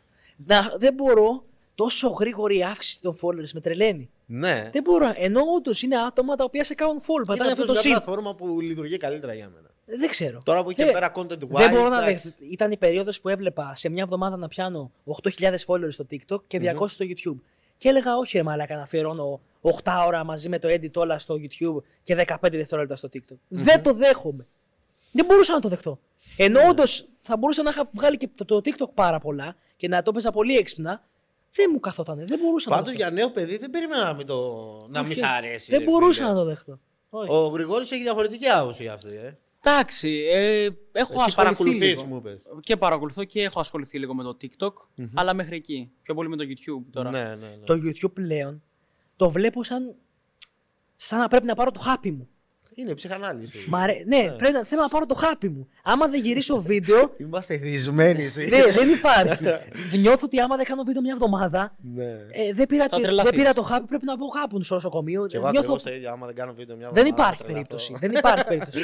[0.47, 4.11] Να, δεν μπορώ τόσο γρήγορη αύξηση των followers με τρελαίνει.
[4.27, 4.69] Ναι.
[4.73, 5.13] Δεν μπορώ.
[5.17, 7.05] Ενώ όντω είναι άτομα τα οποία σε κάνουν follow.
[7.17, 8.03] Είναι Πατάνε αυτό απλώς το μια shit.
[8.03, 9.67] πλατφόρμα που λειτουργεί καλύτερα για μένα.
[10.01, 10.41] Δεν ξέρω.
[10.45, 11.49] Τώρα που είχε Δεν- πέρα content wise.
[11.59, 12.29] Δεν μπορώ να εντάξει.
[12.29, 12.45] δεχτώ.
[12.53, 14.91] Ήταν η περίοδος που έβλεπα σε μια εβδομάδα να πιάνω
[15.23, 17.37] 8.000 followers στο TikTok και 200 στο YouTube.
[17.79, 19.71] Και έλεγα, Όχι, ρε Μαλάκα, να αφιερώνω 8
[20.07, 23.37] ώρα μαζί με το edit όλα στο YouTube και 15 δευτερόλεπτα στο TikTok.
[23.49, 24.47] Δεν το δέχομαι.
[25.13, 25.99] Δεν μπορούσα να το δεχτώ.
[26.37, 30.03] Ενώ όντως θα μπορούσα να είχα βγάλει και το, το TikTok πάρα πολλά και να
[30.03, 31.03] το έπαιζα πολύ έξυπνα.
[31.53, 32.25] Δεν μου καθότανε.
[32.25, 33.15] Δεν μπορούσα να Πάντως το δεχτώ.
[33.15, 34.37] για νέο παιδί δεν περίμενα να μην, το...
[34.91, 35.21] να μην Όχι.
[35.21, 35.71] σ' αρέσει.
[35.71, 36.29] Δεν ρε μπορούσα φίλε.
[36.29, 36.79] να το δεχτώ.
[37.11, 37.33] Όχι.
[37.33, 39.09] Ο Γρηγόρης έχει διαφορετική άποψη για αυτή.
[39.17, 39.37] Ε.
[39.61, 42.05] Εντάξει, ε, έχω Εσύ ασχοληθεί παρακολουθείς, λίγο.
[42.05, 42.43] μου είπες.
[42.61, 44.73] Και παρακολουθώ και έχω ασχοληθεί λίγο με το TikTok,
[45.15, 45.91] αλλά μέχρι εκεί.
[46.03, 47.11] Πιο πολύ με το YouTube τώρα.
[47.11, 47.65] Ναι, ναι, ναι.
[47.65, 48.63] Το YouTube πλέον
[49.17, 49.95] το βλέπω σαν,
[50.97, 52.29] σαν να πρέπει να πάρω το χάπι μου.
[52.81, 53.59] Είναι ψυχανάλυση.
[53.69, 55.69] Μ' αρέ- ναι, πρέπει να, θέλω να πάρω το χάπι μου.
[55.83, 58.27] Άμα δεν γυρίσω βίντεο, Είμαστε εθισμένοι.
[58.29, 59.45] στη- ναι, δεν υπάρχει.
[59.99, 62.05] Νιώθω ότι άμα δεν κάνω βίντεο μια εβδομάδα, ναι.
[62.31, 63.31] ε, δεν, πήρα, Θα τη- τρελαθείς.
[63.31, 65.27] δεν πήρα το χάπι, πρέπει να πω κάπου στο νοσοκομείο.
[65.27, 66.11] Και εγώ Νιώθω- ακριβώς το ίδιο.
[66.11, 67.67] Άμα δεν κάνω βίντεο μια Δεν εβδομάδα, υπάρχει θα τρελαθώ.
[67.69, 67.95] περίπτωση.
[68.01, 68.81] δεν υπάρχει περίπτωση.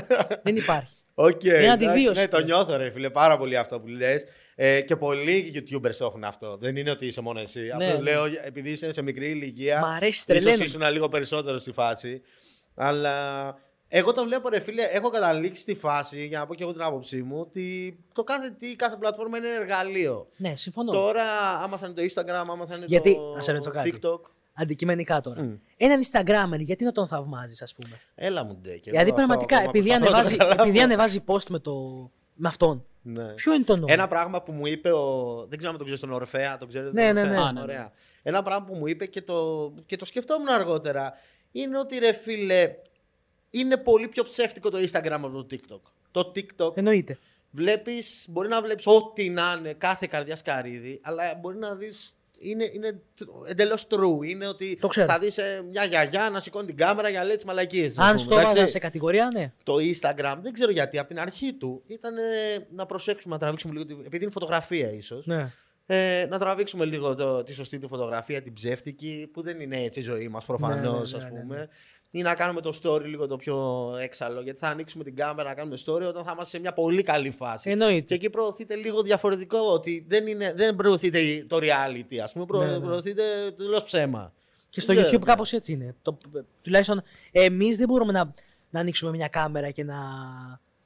[0.44, 0.94] δεν υπάρχει.
[1.14, 2.20] Οκ, Είναι εντάξει, αντιβίωση.
[2.20, 4.24] Ναι, το νιώθω, ρε φίλε, πάρα πολύ αυτό που λες.
[4.54, 6.56] Ε, και πολλοί YouTubers το έχουν αυτό.
[6.60, 7.60] Δεν είναι ότι είσαι μόνο εσύ.
[7.60, 8.10] Ναι, Απλώς ναι.
[8.10, 9.78] λέω, επειδή είσαι σε μικρή ηλικία.
[9.80, 10.64] Μ' αρέσει, ίσως τρελαίνομαι.
[10.64, 12.22] ήσουν λίγο περισσότερο στη φάση.
[12.76, 13.54] Αλλά
[13.88, 16.82] Εγώ το βλέπω, ρε φίλε, έχω καταλήξει στη φάση, για να πω και εγώ την
[16.82, 20.26] άποψή μου, ότι το κάθε, τι, κάθε πλατφόρμα είναι ένα εργαλείο.
[20.36, 20.92] Ναι, συμφωνώ.
[20.92, 21.24] Τώρα,
[21.62, 23.94] άμα θα είναι το Instagram, άμα θα είναι Γιατί, το να σε ρωτήσω κάτι.
[24.00, 24.20] TikTok.
[24.58, 25.42] Αντικειμενικά τώρα.
[25.42, 25.54] Μμ.
[25.76, 28.68] Έναν Instagrammer, γιατί να τον θαυμάζεις, ας πούμε; Έλα μου ντε.
[28.76, 30.68] και Γιατί εγώ αυτό πραγματικά, ακόμα επειδή προσπαθώ να το ανεβάζει, καταλάβω.
[30.68, 31.72] επειδή ανεβάζει post με, το,
[32.34, 32.84] με αυτόν.
[33.02, 33.24] Ναι.
[33.24, 35.36] Ποιο είναι το νόημα; Ένα πράγμα που μου είπε ο.
[35.48, 36.58] Δεν ξέρω αν τον ξέρεις τον Ορφέα.
[36.58, 37.48] Τον ξέρετε Ναι, τον ναι, Ορφέα; ναι.
[37.48, 37.60] Α, ναι, ναι.
[37.60, 37.92] Ωραία.
[38.22, 41.12] Ένα πράγμα που μου είπε και το, και το σκεφτόμουν αργότερα
[41.60, 42.74] είναι ότι ρε φίλε,
[43.50, 45.80] είναι πολύ πιο ψεύτικο το Instagram από το TikTok.
[46.10, 47.18] Το TikTok Εννοείται.
[47.50, 52.70] βλέπεις, μπορεί να βλέπεις ό,τι να είναι, κάθε καρδιά σκαρίδι, αλλά μπορεί να δεις είναι,
[52.72, 53.00] είναι
[53.46, 54.26] εντελώς true.
[54.28, 55.06] Είναι ότι Το ξέρω.
[55.12, 55.38] θα δεις
[55.70, 57.98] μια γιαγιά να σηκώνει την κάμερα για να λέει τις μαλακίες.
[57.98, 59.52] Αν στο βάζα σε κατηγορία, ναι.
[59.62, 62.22] Το Instagram δεν ξέρω γιατί από την αρχή του ήταν ε,
[62.74, 63.84] να προσέξουμε να τραβήξουμε λίγο.
[63.84, 65.26] τη- Επειδή είναι φωτογραφία ίσως.
[65.26, 65.52] ναι.
[65.88, 70.00] Ε, να τραβήξουμε λίγο το, τη σωστή του φωτογραφία, την ψεύτικη, που δεν είναι έτσι
[70.00, 71.56] η ζωή μας προφανώς, Ναι, ναι, ας ναι, ναι, πούμε.
[71.56, 71.66] ναι.
[72.10, 74.40] Ή να κάνουμε το story λίγο το πιο έξαλλο.
[74.40, 77.30] Γιατί θα ανοίξουμε την κάμερα να κάνουμε story όταν θα είμαστε σε μια πολύ καλή
[77.30, 77.70] φάση.
[77.70, 78.00] Εννοείται.
[78.00, 82.44] Και εκεί προωθείται λίγο διαφορετικό, ότι δεν, είναι, δεν προωθείται το reality, ας πούμε.
[82.46, 82.78] Προ, Ναι, ναι.
[82.78, 83.22] Προωθείται
[83.56, 84.32] τελείως ψέμα.
[84.68, 85.22] Και στο Δεν YouTube ξέρω.
[85.24, 85.94] κάπως έτσι είναι.
[86.02, 86.16] Το,
[86.62, 88.32] τουλάχιστον εμείς δεν μπορούμε να,
[88.70, 89.96] να ανοίξουμε μια κάμερα και να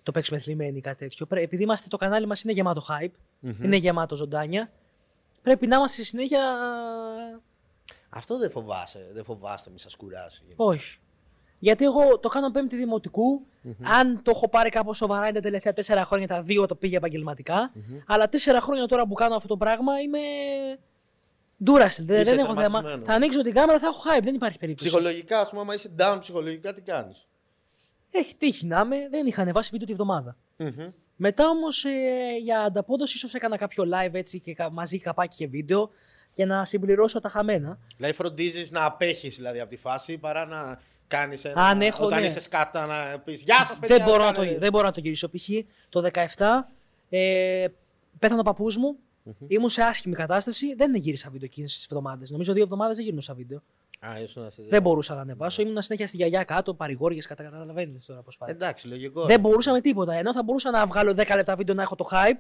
[0.03, 1.27] το παίξουμε θλιμμένοι ή κάτι τέτοιο.
[1.27, 3.11] Πρέ- Επειδή είμαστε, το κανάλι μας είναι γεμάτο hype,
[3.41, 3.55] Μμμ.
[3.65, 4.71] είναι γεμάτο ζωντάνια,
[5.43, 6.43] πρέπει να είμαστε συνέχεια.
[8.09, 10.43] Αυτό δεν φοβάσαι, δεν φοβάστε, μη σας κουράσει.
[10.57, 10.99] Όχι.
[11.59, 13.47] Γιατί εγώ το κάνω πέμπτη δημοτικού.
[13.83, 16.97] Αν το έχω πάρει κάπως σοβαρά είναι τα τελευταία τέσσερα χρόνια, τα δύο το πήγα
[16.97, 17.73] επαγγελματικά.
[18.07, 20.19] Αλλά τέσσερα χρόνια τώρα που κάνω αυτό το πράγμα είμαι.
[21.65, 22.03] Duracell.
[22.05, 22.61] Δεν, Είσαι δεν έχω θέμα.
[22.61, 23.07] τερματισμένος.
[23.07, 24.23] Θα ανοίξω την κάμερα, θα έχω hype.
[24.23, 24.89] Δεν υπάρχει περίπτωση.
[24.89, 27.27] Ψυχολογικά, ας πούμε, άμα είσαι down ψυχολογικά, τι κάνεις;
[28.11, 29.09] Έχει τύχει να είμαι.
[29.11, 30.37] Δεν είχα ανεβάσει βίντεο τη βδομάδα.
[31.23, 31.91] Μετά όμως ε,
[32.43, 35.91] για ανταπόδοση, ίσως έκανα κάποιο live έτσι και κα- μαζί καπάκι και βίντεο
[36.33, 37.79] για να συμπληρώσω τα χαμένα.
[37.97, 41.67] Δηλαδή φροντίζεις να απέχεις δηλαδή, από τη φάση παρά να κάνεις ένα.
[41.67, 42.27] Αν έχω, όταν ναι.
[42.27, 43.97] είσαι σκάτα να πεις Γεια σας, παιδιά.
[43.97, 44.59] δεν, μπορώ να το, κάνετε».
[44.59, 45.29] δεν μπορώ να το γυρίσω.
[45.29, 45.49] Π.χ.
[45.89, 46.47] το 17
[47.11, 47.67] ε,
[48.19, 48.97] πέθανε ο παππούς μου.
[49.47, 50.75] Ήμουν σε άσχημη κατάσταση.
[50.75, 52.31] Δεν γύρισα βίντεο εκείνες τις εβδομάδες.
[52.31, 53.63] Νομίζω δύο εβδομάδες δεν γύρισα βίντεο.
[54.07, 54.63] Α, ήσουν αυτή.
[54.69, 55.63] Δεν μπορούσα να ανεβάσω.
[55.63, 58.51] Ήμουν συνέχεια στη γιαγιά κάτω, παρηγόριες κατά καταλαβαίνετε τώρα πώς πάει.
[58.51, 59.25] Εντάξει, λογικό.
[59.25, 60.15] δεν μπορούσα με τίποτα.
[60.15, 62.39] Ενώ θα μπορούσα να βγάλω 10 λεπτά βίντεο να έχω το hype.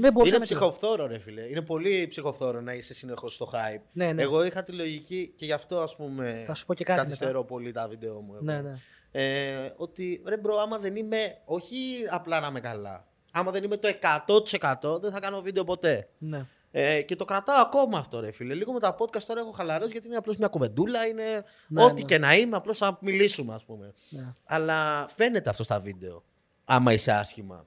[0.00, 0.70] Δεν μπορούσα Είναι με τίποτα.
[0.70, 1.42] ψυχοφθόρο, ρε φίλε.
[1.42, 3.80] Είναι πολύ ψυχοφθόρο να είσαι συνεχώς στο hype.
[3.92, 4.22] Ναι, ναι.
[4.22, 6.42] Εγώ είχα τη λογική και γι' αυτό ας πούμε.
[6.46, 8.32] Θα σου πω και κάτι Καθυστερώ πολύ τα βίντεο μου.
[8.34, 8.42] εγώ.
[8.44, 8.72] Ναι, ναι.
[9.10, 11.16] Ε, ότι ρε bro, άμα δεν είμαι.
[11.44, 11.76] Όχι
[12.10, 13.06] απλά να είμαι καλά.
[13.32, 16.08] Άμα δεν είμαι το 100% δεν θα κάνω βίντεο ποτέ.
[16.18, 16.46] ναι.
[16.70, 18.54] Ε, και το κρατάω ακόμα αυτό, ρε φίλε.
[18.54, 21.06] Λίγο με τα podcast τώρα έχω χαλαρώσει γιατί είναι απλώς μια κουβεντούλα.
[21.06, 22.06] Είναι Ναι, ό,τι ναι.
[22.06, 23.92] και να είμαι, απλώς να μιλήσουμε, ας πούμε.
[24.08, 24.32] ναι.
[24.44, 26.24] Αλλά φαίνεται αυτό στα βίντεο.
[26.64, 27.66] Άμα είσαι άσχημα.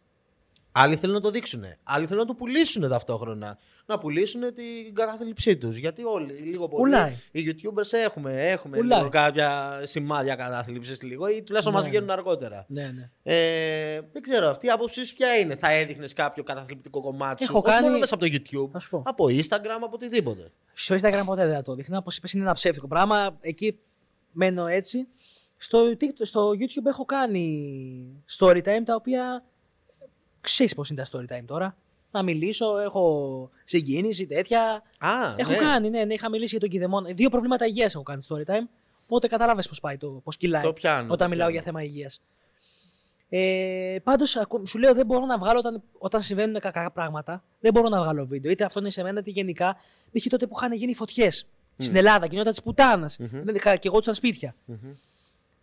[0.71, 1.63] Άλλοι θέλουν να το δείξουν.
[1.83, 3.57] Άλλοι θέλουν να το πουλήσουν ταυτόχρονα.
[3.85, 5.77] Να πουλήσουν την κατάθλιψή τους.
[5.77, 6.81] Γιατί όλοι, λίγο πολύ.
[6.83, 7.13] Πουλάει.
[7.31, 8.97] Οι YouTubers έχουμε, έχουμε Πουλάει.
[8.99, 11.89] λίγο κάποια σημάδια κατάθλιψης λίγο ή τουλάχιστον Ναι, μας ναι.
[11.93, 12.65] βγαίνουν αργότερα.
[12.67, 13.09] ναι, ναι.
[13.23, 15.55] Ε, δεν ξέρω, αυτή η άποψή σου ποια είναι.
[15.55, 17.61] Θα έδειχνες κάποιο καταθλιπτικό κομμάτι Έχω σου.
[17.65, 18.69] Όχι κάνει- μόνο μέσα από το YouTube.
[18.71, 19.03] Θα σου πω.
[19.05, 20.51] Από Instagram, από οτιδήποτε.
[20.73, 21.97] Στο Instagram ποτέ δεν θα το δείχνα.
[21.97, 23.37] Όπως είπες, είναι ένα ψεύτικο πράγμα.
[23.41, 23.79] Εκεί
[24.31, 25.07] μένω έτσι.
[25.57, 29.43] Στο, TikTok- στο YouTube έχω κάνει story time τα οποία.
[30.41, 31.75] Ξέρεις πώς είναι τα story time τώρα.
[32.11, 34.83] Να μιλήσω, έχω συγκίνηση, τέτοια.
[34.99, 35.57] Α, έχω ναι.
[35.57, 37.13] κάνει, ναι, ναι, είχα μιλήσει για τον κηδεμόνα.
[37.13, 38.67] Δύο προβλήματα υγείας έχω κάνει story time.
[39.05, 40.63] Οπότε κατάλαβε πώς πάει το, πώς κυλάει.
[40.63, 41.51] Το πιάνω, όταν το μιλάω πιάνω.
[41.51, 42.21] για θέμα υγείας.
[43.29, 47.43] Ε, Πάντως, σου λέω, δεν μπορώ να βγάλω όταν, όταν συμβαίνουν κακά πράγματα.
[47.59, 48.51] Δεν μπορώ να βγάλω βίντεο.
[48.51, 49.75] Είτε αυτό είναι σε μένα, είτε γενικά.
[50.11, 50.27] Π.χ.
[50.27, 53.17] τότε που είχαν γίνει φωτιές στην Ελλάδα, γινόταν της πουτάνας.
[53.19, 54.55] Δεν είχα και εγώ τους σπίτια.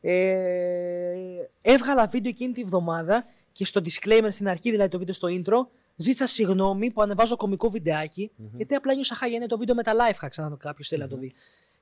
[0.01, 1.15] Ε,
[1.63, 3.25] έβγαλα βίντεο εκείνη τη βδομάδα
[3.59, 5.67] και στο disclaimer στην αρχή, δηλαδή το βίντεο στο intro,
[5.97, 9.37] ζήτησα συγγνώμη που ανεβάζω κωμικό βιντεάκι, γιατί απλά νιώσα χάγια.
[9.37, 11.33] Είναι το βίντεο με τα live hacks, αν κάποιος θέλει να το δει.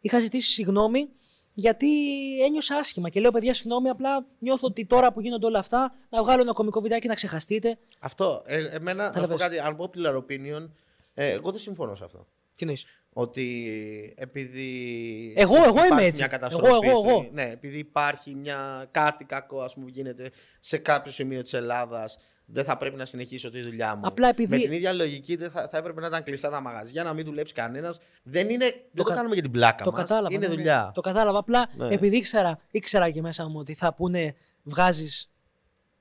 [0.01, 1.09] Είχα ζητήσει συγγνώμη
[1.55, 1.89] γιατί
[2.45, 6.23] ένιωσα άσχημα και λέω: Παιδιά, συγγνώμη, απλά νιώθω ότι τώρα που γίνονται όλα αυτά, να
[6.23, 7.79] βγάλω ένα κωμικό βιντεάκι να ξεχαστείτε.
[7.99, 8.43] Αυτό.
[8.47, 9.43] Ε, εμένα, να σου πω Καταλαβες.
[9.43, 10.69] κάτι, αν πω popular opinion,
[11.15, 12.27] ε, εγώ δεν συμφωνώ σε αυτό.
[12.57, 12.85] Τι νοείς.
[13.13, 13.67] Ότι
[14.17, 14.69] επειδή.
[15.37, 16.19] Εγώ- εγώ υπάρχει είμαι έτσι.
[16.19, 17.29] Μια καταστροφή Εγώ- εγώ- στη- εγώ.
[17.33, 22.19] Ναι, επειδή υπάρχει μια, κάτι κακό ας πούμε, που γίνεται σε κάποιο σημείο της Ελλάδας,
[22.47, 24.01] δεν θα πρέπει να συνεχίσω τη δουλειά μου.
[24.05, 27.03] Απλά επειδή- Με την ίδια λογική δεν θα, θα έπρεπε να ήταν κλειστά τα μαγαζιά,
[27.03, 27.99] να μην δουλέψει κανένας.
[28.23, 30.01] Δεν, είναι, δεν το κα- κάνουμε για την πλάκα Το μας.
[30.01, 30.35] κατάλαβα.
[30.35, 30.55] Είναι ναι, ναι.
[30.55, 30.91] δουλειά.
[30.95, 31.39] Το κατάλαβα.
[31.39, 31.89] Απλά Ναι.
[31.95, 35.31] επειδή ήξερα, ήξερα και μέσα μου ότι θα πούνε βγάζεις,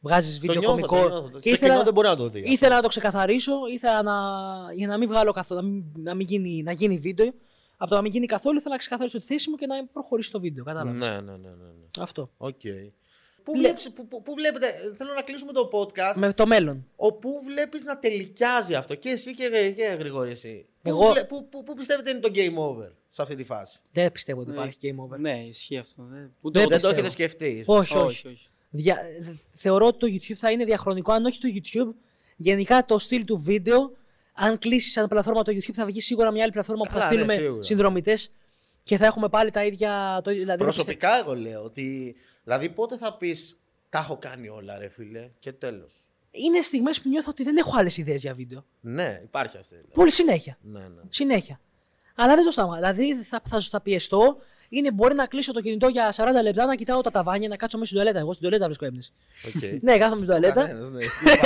[0.08, 1.02] βγάζεις Το βίντεο νιώθω, κωμικό.
[1.10, 1.39] το νιώθω.
[1.39, 2.39] Και Το ήθελα, κοινό δεν μπορεί να το δει.
[2.39, 2.52] αυτό.
[2.52, 4.13] ήθελα να το ξεκαθαρίσω, ήθελα να,
[4.74, 7.32] για να μην βγάλω καθόλου, να μην, να μην γίνει, να γίνει βίντεο.
[7.78, 10.32] Από το να μην γίνει καθόλου, ήθελα να ξεκαθαρίσω τη θέση μου και να προχωρήσει
[10.32, 10.63] το βίντεο.
[10.63, 10.91] Κατάλαβα.
[10.91, 11.32] Ναι, ναι, ναι.
[11.32, 11.89] ναι, ναι.
[12.00, 12.30] Αυτό.
[12.38, 12.60] Οκ.
[13.44, 16.86] Πού, βλέπεις, πού, πού, πού βλέπετε, θέλω να κλείσουμε το podcast, Με το μέλλον.
[16.96, 20.65] όπου βλέπεις να τελικιάζει αυτό και εσύ και, και Γρηγόρη εσύ.
[20.82, 23.80] Εγώ- Πού, βλέ- πού, πού, πού πιστεύετε είναι το game over σε αυτή τη φάση;
[23.91, 24.56] Δεν πιστεύω ότι Ναι.
[24.56, 25.18] υπάρχει game over.
[25.20, 26.04] Ναι, ισχύει αυτό.
[26.12, 26.94] Δεν, ούτε Δεν εγώ Δεν το πιστεύω.
[26.94, 27.63] έχετε σκεφτεί.
[27.65, 28.06] Όχι, όχι.
[28.06, 28.48] όχι, όχι.
[28.69, 28.97] Δια...
[29.54, 31.93] Θεωρώ ότι το YouTube θα είναι διαχρονικό, αν όχι το YouTube,
[32.36, 33.91] γενικά το στυλ του βίντεο.
[34.34, 37.12] Αν κλείσεις σαν πλατφόρμα το YouTube, θα βγει σίγουρα μια άλλη πλατφόρμα που θα Καλά,
[37.12, 37.63] ναι, στείλουμε σίγουρα.
[37.63, 38.32] συνδρομητές
[38.84, 40.21] και θα έχουμε πάλι τα ίδια.
[40.23, 40.32] Το...
[40.32, 42.15] Δηλαδή, θα πιστε- Προσωπικά εγώ λέω ότι.
[42.43, 45.93] Δηλαδή πότε θα πεις Τα έχω κάνει όλα, ρε φίλε, και τέλος.
[46.32, 48.65] Είναι στιγμές που νιώθω ότι δεν έχω άλλες ιδέες για βίντεο.
[48.82, 49.75] Ναι, υπάρχει αυτή.
[49.75, 49.93] δηλαδή.
[49.93, 50.58] Πολύ συνέχεια.
[50.62, 51.01] Ναι, ναι.
[51.10, 51.60] Συνέχεια.
[52.15, 52.80] Αλλά δεν το σταματάω.
[52.93, 54.38] Δηλαδή θα, θα, θα πιεστώ.
[54.69, 57.78] Είναι, μπορεί να κλείσω το κινητό για 40 λεπτά, να κοιτάω τα ταβάνια, να κάτσω
[57.78, 58.19] μέσα στην τουαλέτα.
[58.23, 59.12] Εγώ στην τουαλέτα βρίσκω έμπνευση.
[59.45, 59.78] Okay.
[59.82, 60.65] ναι, κάθομαι στην τουαλέτα.
[60.67, 61.04] Κανένας, ναι.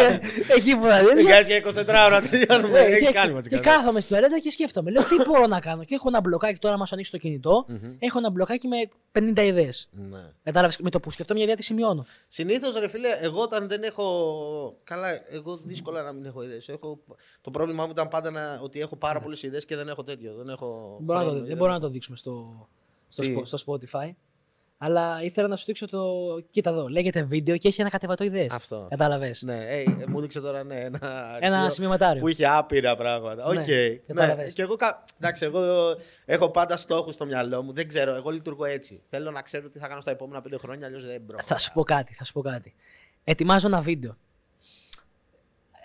[0.57, 1.29] εκεί που θα Δεν δίνει.
[1.29, 2.79] κάνεις για 24 ώρα να τελειώνουμε.
[2.81, 4.91] Ναι, Έχει και, κάνει μαζί και κάθομαι στην τουαλέτα και σκέφτομαι.
[4.91, 7.65] Λέω τι μπορώ να κάνω; Και έχω ένα μπλοκάκι τώρα, μας ανοίξει το κινητο
[7.99, 8.77] Έχω ένα μπλοκάκι με
[9.19, 9.89] 50 ιδέες.
[9.91, 10.19] Ναι.
[10.43, 12.05] Κατάλαβες με το που σκεφτώ μια ιδέα τη σημειώνω.
[12.27, 14.77] Συνήθως, ρε φίλε, εγώ όταν δεν έχω.
[14.83, 16.69] Καλά, εγώ δύσκολα να μην έχω ιδέες.
[16.69, 16.99] Έχω...
[17.41, 18.59] Το πρόβλημά μου ήταν πάντα να...
[18.61, 20.33] ότι έχω πάρα πολλές ιδέες και δεν έχω τέτοιο.
[20.37, 20.97] Δεν έχω.
[21.01, 22.67] Μπορώ να το- χρόνο, δεν μπορούμε να το δείξουμε στο,
[23.09, 24.09] στο, Τι; Spo- στο Spotify.
[24.81, 26.09] Αλλά ήθελα να σου δείξω το.
[26.51, 28.53] Κοίτα εδώ, λέγεται βίντεο και έχει ένα κατεβατό ιδέες.
[28.53, 28.87] Αυτό.
[28.89, 30.99] Κατάλαβες; Ναι, ε, μου δείξε τώρα ναι, ένα,
[31.39, 32.21] Ένα αρχείο σημειωματάριο.
[32.21, 33.45] που είχε άπειρα πράγματα.
[33.45, 33.53] Οκ.
[33.53, 34.53] Ναι, Ναι, κατάλαβες.
[34.53, 35.61] Και εγώ, κα- εντάξει, εγώ
[36.25, 37.73] έχω πάντα στόχους στο μυαλό μου.
[37.73, 39.01] Δεν ξέρω, εγώ λειτουργώ έτσι.
[39.05, 41.37] Θέλω να ξέρω τι θα κάνω στα επόμενα πέντε χρόνια, αλλιώς δεν μπορώ.
[41.43, 42.73] Θα σου πω κάτι, θα σου πω κάτι.
[43.23, 44.17] Ετοιμάζω ένα βίντεο.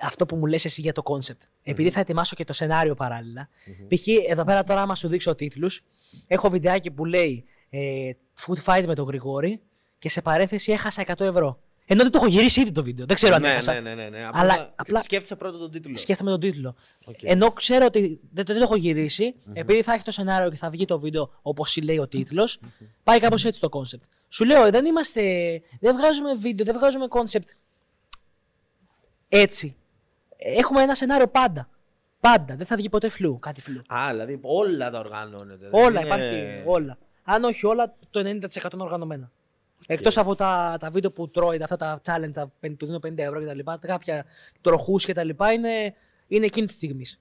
[0.00, 1.42] Αυτό που μου λες εσύ για το κόνσεπτ.
[1.62, 3.48] Επειδή θα ετοιμάσω και το σενάριο παράλληλα.
[3.88, 4.06] Π.χ.
[4.28, 5.82] εδώ πέρα τώρα, άμα σου δείξω τίτλους,
[6.26, 8.10] έχω βιντεάκι που λέει ε,
[8.46, 9.60] Food Fight με τον Γρηγόρη
[9.98, 11.58] και σε παρένθεση έχασα 100 ευρώ.
[11.86, 13.06] Ενώ δεν το έχω γυρίσει ήδη το βίντεο.
[13.06, 13.72] Δεν ξέρω αν ναι, έχασα.
[13.72, 14.28] ναι, ναι, ναι, ναι.
[14.32, 15.96] Αλλά Απλά, απλά- σκέφτεσαι πρώτα τον τίτλο.
[15.96, 16.74] Σκέφτομαι τον τίτλο.
[17.04, 17.16] Οκ.
[17.22, 20.70] Ενώ ξέρω ότι δεν, δεν το έχω γυρίσει, επειδή θα έχει το σενάριο και θα
[20.70, 22.58] βγει το βίντεο όπως λέει ο τίτλος,
[23.02, 24.04] πάει κάπως έτσι το κόνσεπτ.
[24.28, 25.22] Σου λέω, δεν είμαστε.
[25.80, 27.48] Δεν βγάζουμε βίντεο, δεν βγάζουμε κόνσεπτ
[29.28, 29.76] έτσι.
[30.36, 31.68] Έχουμε ένα σενάριο πάντα.
[32.20, 32.56] Πάντα.
[32.56, 33.38] Δεν θα βγει ποτέ φλου.
[33.38, 33.80] Κάτι φλου.
[33.94, 35.68] Α, δηλαδή όλα τα οργανώνετε.
[35.68, 36.62] δεν Όλα είναι- υπάρχει.
[36.64, 36.98] Όλα.
[37.24, 39.30] Αν όχι όλα, το 90% είναι οργανωμένα.
[39.86, 43.18] Εκτός από τα, τα βίντεο που τρώει, αυτά τα challenge, τα, πεν- του δίνω 50
[43.18, 43.58] ευρώ κτλ.
[43.80, 44.24] Κάποια
[44.60, 45.28] τροχούς κτλ.
[45.28, 45.94] Είναι,
[46.28, 47.20] είναι εκείνης της στιγμής.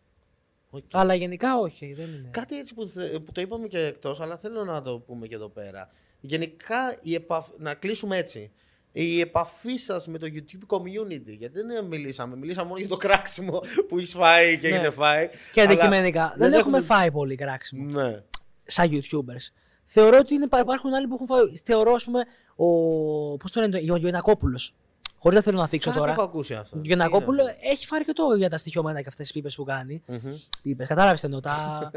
[0.69, 0.83] Οκ.
[0.91, 1.93] Αλλά γενικά όχι.
[1.93, 2.27] Δεν είναι.
[2.31, 5.35] Κάτι έτσι που, θε- που το είπαμε και εκτός, αλλά θέλω να το πούμε και
[5.35, 5.89] εδώ πέρα.
[6.19, 7.47] Γενικά, η επαφ...
[7.57, 8.51] να κλείσουμε έτσι.
[8.95, 11.37] Η επαφή σας με το YouTube community.
[11.37, 12.35] Γιατί δεν μιλήσαμε.
[12.35, 14.75] Μιλήσαμε μόνο για το κράξιμο που έχεις φάει και Ναι.
[14.75, 15.29] έχετε φάει.
[15.51, 16.33] Και αλλά αντικειμενικά.
[16.37, 18.01] Δεν, έχουμε φάει πολύ κράξιμο.
[18.01, 18.23] Ναι.
[18.63, 19.53] σαν YouTubers.
[19.85, 21.41] Θεωρώ ότι είναι, υπάρχουν άλλοι που έχουν φάει.
[21.63, 22.23] Θεωρώ, ας πούμε,
[22.55, 22.67] ο.
[23.37, 24.59] Πώς το λένε, ο Γιονακόπουλο.
[25.23, 26.11] Χωρίς να θέλω να θίξω Κάτι τώρα.
[26.11, 26.77] έχω ακούσει αυτό.
[26.77, 29.55] Ο Γιονακόπουλο Τι είναι έχει φάρει και το για τα στοιχειωμένα και αυτές τις πίπες
[29.55, 30.03] που κάνει.
[30.07, 30.33] αυτό; Μμμ.
[30.61, 31.39] Πίπες, κατάλαβες τι εννοώ.
[31.39, 31.91] Τα...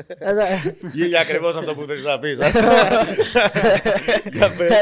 [1.09, 2.39] Για ακριβώς αυτό που θέλει να πεις.
[4.37, 4.73] Για πες.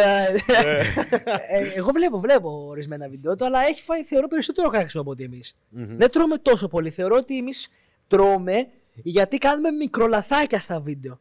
[1.49, 5.23] Ε, Εγώ βλέπω, βλέπω ορισμένα βίντεο του, αλλά έχει φάει θεωρώ περισσότερο κράξιμο από ότι
[5.25, 5.55] εμείς.
[5.69, 5.97] Μμμ.
[5.97, 6.91] Δεν τρώμε τόσο πολύ.
[6.91, 7.69] Θεωρώ ότι εμείς
[8.09, 11.21] τρώμε γιατί κάνουμε μικρολαθάκια στα βίντεο.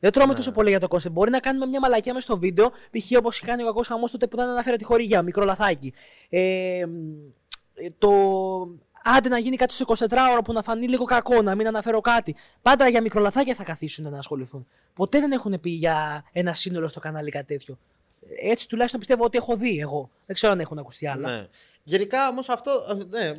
[0.00, 1.14] Δεν τρώμε τόσο πολύ για το κόνσεπτ.
[1.14, 3.18] Μπορεί να κάνουμε μια μαλακία μέσα στο βίντεο, π.χ.
[3.18, 5.92] όπως είχε κάνει ο κακός χαμός τότε που δεν αναφέρε τη χορηγία, μικρολαθάκι.
[6.28, 6.92] Ε, μ,
[7.74, 8.10] ε, το.
[9.04, 12.34] Άντε να γίνει κάτι στο 24ωρο που να φανεί λίγο κακό, να μην αναφέρω κάτι.
[12.62, 14.66] Πάντα για μικρολαθάκια θα καθίσουν να ασχοληθούν.
[14.94, 17.78] Ποτέ δεν έχουν πει για ένα σύνολο στο κανάλι κάτι τέτοιο.
[18.42, 20.10] Έτσι τουλάχιστον πιστεύω ότι έχω δει εγώ.
[20.26, 21.30] Δεν ξέρω αν έχουν ακουστεί άλλα.
[21.30, 21.48] Ναι.
[21.82, 22.84] Γενικά όμως αυτό.
[23.10, 23.32] Ναι,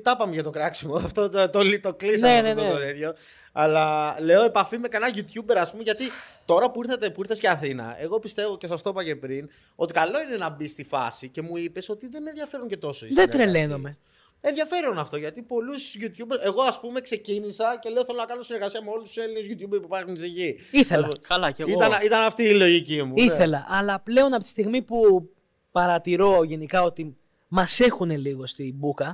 [0.00, 0.94] τα είπαμε για το κράξιμο.
[1.06, 2.70] Αυτό το, το, το κλείσαμε Ναι, ναι, αυτό ναι.
[2.70, 3.14] το τέτοιο.
[3.52, 6.04] Αλλά λέω επαφή με κανένα YouTuber, ας πούμε, γιατί
[6.44, 9.48] τώρα που ήρθατε, που ήρθες και Αθήνα, εγώ πιστεύω και σας το είπα και πριν,
[9.74, 12.76] ότι καλό είναι να μπει στη φάση και μου είπες ότι δεν με ενδιαφέρουν και
[12.76, 13.52] τόσο οι Δεν συνεργασίες.
[13.52, 13.96] τρελαίνομαι.
[14.40, 16.38] Ενδιαφέρον αυτό γιατί πολλούς YouTubers.
[16.44, 19.78] Εγώ, ας πούμε, ξεκίνησα και λέω θέλω να κάνω συνεργασία με όλους τους Έλληνες YouTubers
[19.80, 20.58] που υπάρχουν στη γη.
[20.70, 21.08] Ήθελα.
[21.28, 21.70] Καλά, κι εγώ.
[21.70, 23.14] Ήταν, ήταν αυτή η λογική μου.
[23.14, 23.22] ναι.
[23.22, 25.28] Ήθελα, αλλά πλέον από τη στιγμή που
[25.72, 27.16] παρατηρώ γενικά ότι
[27.48, 29.06] μας έχουν λίγο στην μπουκα,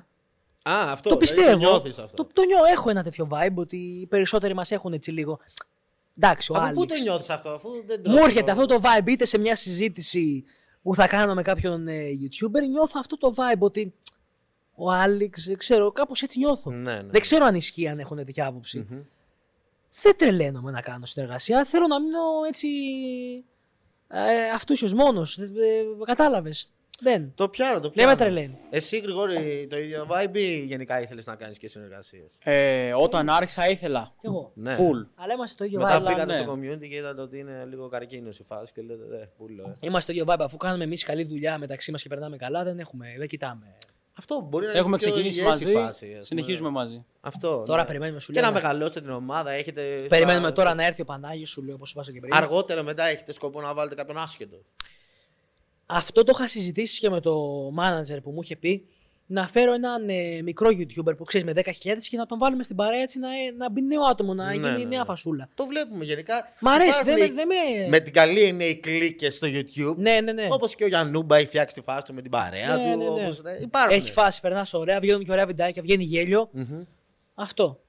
[0.65, 1.09] Α, αυτό.
[1.09, 1.57] το δηλαδή πιστεύω.
[1.57, 2.17] νιώθεις αυτό.
[2.25, 5.39] Το, το νιώ, έχω ένα τέτοιο vibe ότι οι περισσότεροι μας έχουν έτσι λίγο.
[6.17, 6.97] Εντάξει, ο Από πού Άλεξ.
[6.97, 10.45] το νιώθεις αυτό, αφού δεν Μου τρώω έρχεται αυτό το vibe είτε σε μια συζήτηση
[10.83, 13.95] που θα κάνω με κάποιον ε, YouTuber, νιώθω αυτό το vibe ότι
[14.75, 16.71] ο Άλεξ, δεν ξέρω, κάπως έτσι νιώθω.
[16.71, 17.03] Ναι, ναι.
[17.11, 18.87] Δεν ξέρω αν ισχύει αν έχουν τέτοια άποψη.
[18.91, 19.01] Μμμ.
[20.03, 21.65] Δεν τρελαίνομαι να κάνω συνεργασία.
[21.65, 22.19] Θέλω να μείνω
[22.49, 22.69] έτσι.
[24.09, 25.39] Ε, αυτούσιος μόνος.
[25.39, 25.49] Ε,
[26.05, 26.71] Κατάλαβες.
[27.03, 27.33] Δεν.
[27.35, 28.11] Το πιάνω, το Δεν πιάνω.
[28.11, 28.59] με τρελαίνει.
[28.71, 33.69] Εσύ, Γρηγόρη, το ίδιο vibe ή γενικά ήθελες να κάνεις και συνεργασίες; Ε, όταν άρχισα
[33.69, 34.13] ήθελα.
[34.21, 34.51] Κι εγώ.
[34.55, 34.77] Ναι.
[34.77, 35.07] Full.
[35.15, 36.07] Αλλά είμαστε το ίδιο Μετά vibe.
[36.07, 36.41] πήγατε ναι.
[36.43, 39.63] στο community και είδατε ότι είναι λίγο καρκίνος η φάση και λέτε, δε, πούλο.
[39.69, 39.73] Ε.
[39.87, 40.41] Είμαστε το ίδιο vibe.
[40.45, 43.15] Αφού κάνουμε εμείς καλή δουλειά μεταξύ μας και περνάμε καλά, δεν έχουμε.
[43.19, 43.77] Δεν κοιτάμε.
[44.19, 45.73] Αυτό μπορεί να είναι Έχουμε πιο ξεκινήσει υγιές η μαζί.
[45.73, 46.23] φάση, ας πούμε.
[46.23, 47.05] συνεχίζουμε μαζί.
[47.21, 47.63] Αυτό.
[47.67, 47.87] Τώρα ναι.
[47.87, 49.83] περιμένουμε, σου Και λέω, να να- μεγαλώσετε την ομάδα, έχετε.
[50.09, 52.35] Περιμένουμε στα- τώρα να έρθει ο Πανάγιος, σου λέω όπως είπα και πριν.
[52.35, 54.57] Αργότερα μετά έχετε σκοπό να βάλετε κάποιον άσχετο.
[55.87, 58.87] Αυτό το είχα συζητήσει και με το manager που μου είχε πει
[59.27, 61.73] να φέρω έναν ε, μικρό YouTuber που ξέρεις με 10.000
[62.09, 64.53] και να τον βάλουμε στην παρέα έτσι να, ε, να μπει νέο άτομο, να Ναι,
[64.53, 65.05] γίνει ναι, νέα ναι.
[65.05, 65.49] φασούλα.
[65.55, 66.49] Το βλέπουμε γενικά.
[66.61, 67.25] Μ' αρέσει, δεν με.
[67.25, 67.47] Υπάρχουν Δεν
[67.83, 67.89] με...
[67.89, 69.95] Με την καλή είναι οι κλίκες στο YouTube.
[69.97, 70.47] Ναι, ναι, ναι.
[70.51, 72.89] Όπως και ο Γιαννούμπα έχει φτιάξει τη φάση του με την παρέα Ναι, του.
[72.89, 73.11] ναι, ναι.
[73.11, 73.97] όπως, ναι, υπάρχουν.
[73.97, 76.49] Έχει φάση, περνάς ωραία, βγαίνουν και ωραία βιντεάκια, βγαίνει γέλιο.
[76.53, 76.83] Μμμ.
[77.35, 77.81] Αυτό.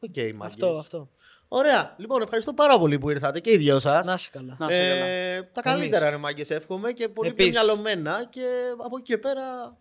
[0.00, 0.34] Οκ, μάγκες.
[0.40, 1.08] Αυτό, αυτό.
[1.48, 1.94] Ωραία.
[1.96, 4.04] Λοιπόν, ευχαριστώ πάρα πολύ που ήρθατε και οι δυο σας.
[4.06, 4.56] Να είσαι καλά.
[4.58, 5.04] Να είσαι καλά.
[5.06, 7.62] Ε, τα καλύτερα, ρε μάγκες, εύχομαι και πολύ πιο Επίσης.
[7.64, 8.44] μυαλωμένα και
[8.84, 9.76] από εκεί και πέρα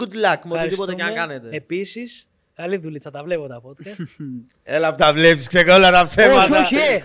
[0.00, 1.48] good luck με οτιδήποτε και αν κάνετε.
[1.52, 4.04] Επίσης, καλή δουλίτσα, τα βλέπω τα podcast.
[4.76, 6.60] Έλα που τα βλέπεις, ξεκόλα τα όχι, ψέματα.
[6.60, 7.00] όχι, ε.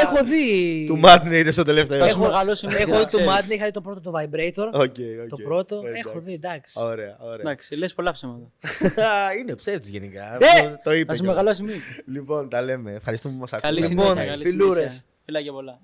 [0.00, 0.84] έχω δει.
[0.86, 1.98] Του Μάτνε είδε στο τελευταίο.
[1.98, 3.26] Θα σου Έχω, μεγαλώσει μύτη, έχω να δει το ξέρεις.
[3.28, 4.66] Madden, είχα δει το πρώτο το Vibrator.
[4.72, 4.80] OK,
[5.22, 5.28] OK.
[5.28, 6.02] Το πρώτο, Εντάξει.
[6.08, 6.74] έχω δει, εντάξει.
[6.80, 7.36] Ωραία, ωραία.
[7.40, 8.46] Εντάξει, λες πολλά ψέματα.
[9.40, 10.34] Είναι ψεύτης γενικά.
[10.40, 10.62] Ε!
[10.62, 11.04] Το- Το είπε.
[11.06, 11.36] Θα σου κιόλας.
[11.36, 12.02] μεγαλώσει μύτη.
[12.06, 12.92] Λοιπόν, τα λέμε.
[12.92, 13.88] Ευχαριστούμε που μας Καλή ακούσατε.
[13.94, 14.30] Λοιπόν, συνέχεια.
[14.32, 14.82] καλή φιλούρες.
[14.82, 15.02] συνέχεια.
[15.24, 15.80] Φιλάκια πολλά.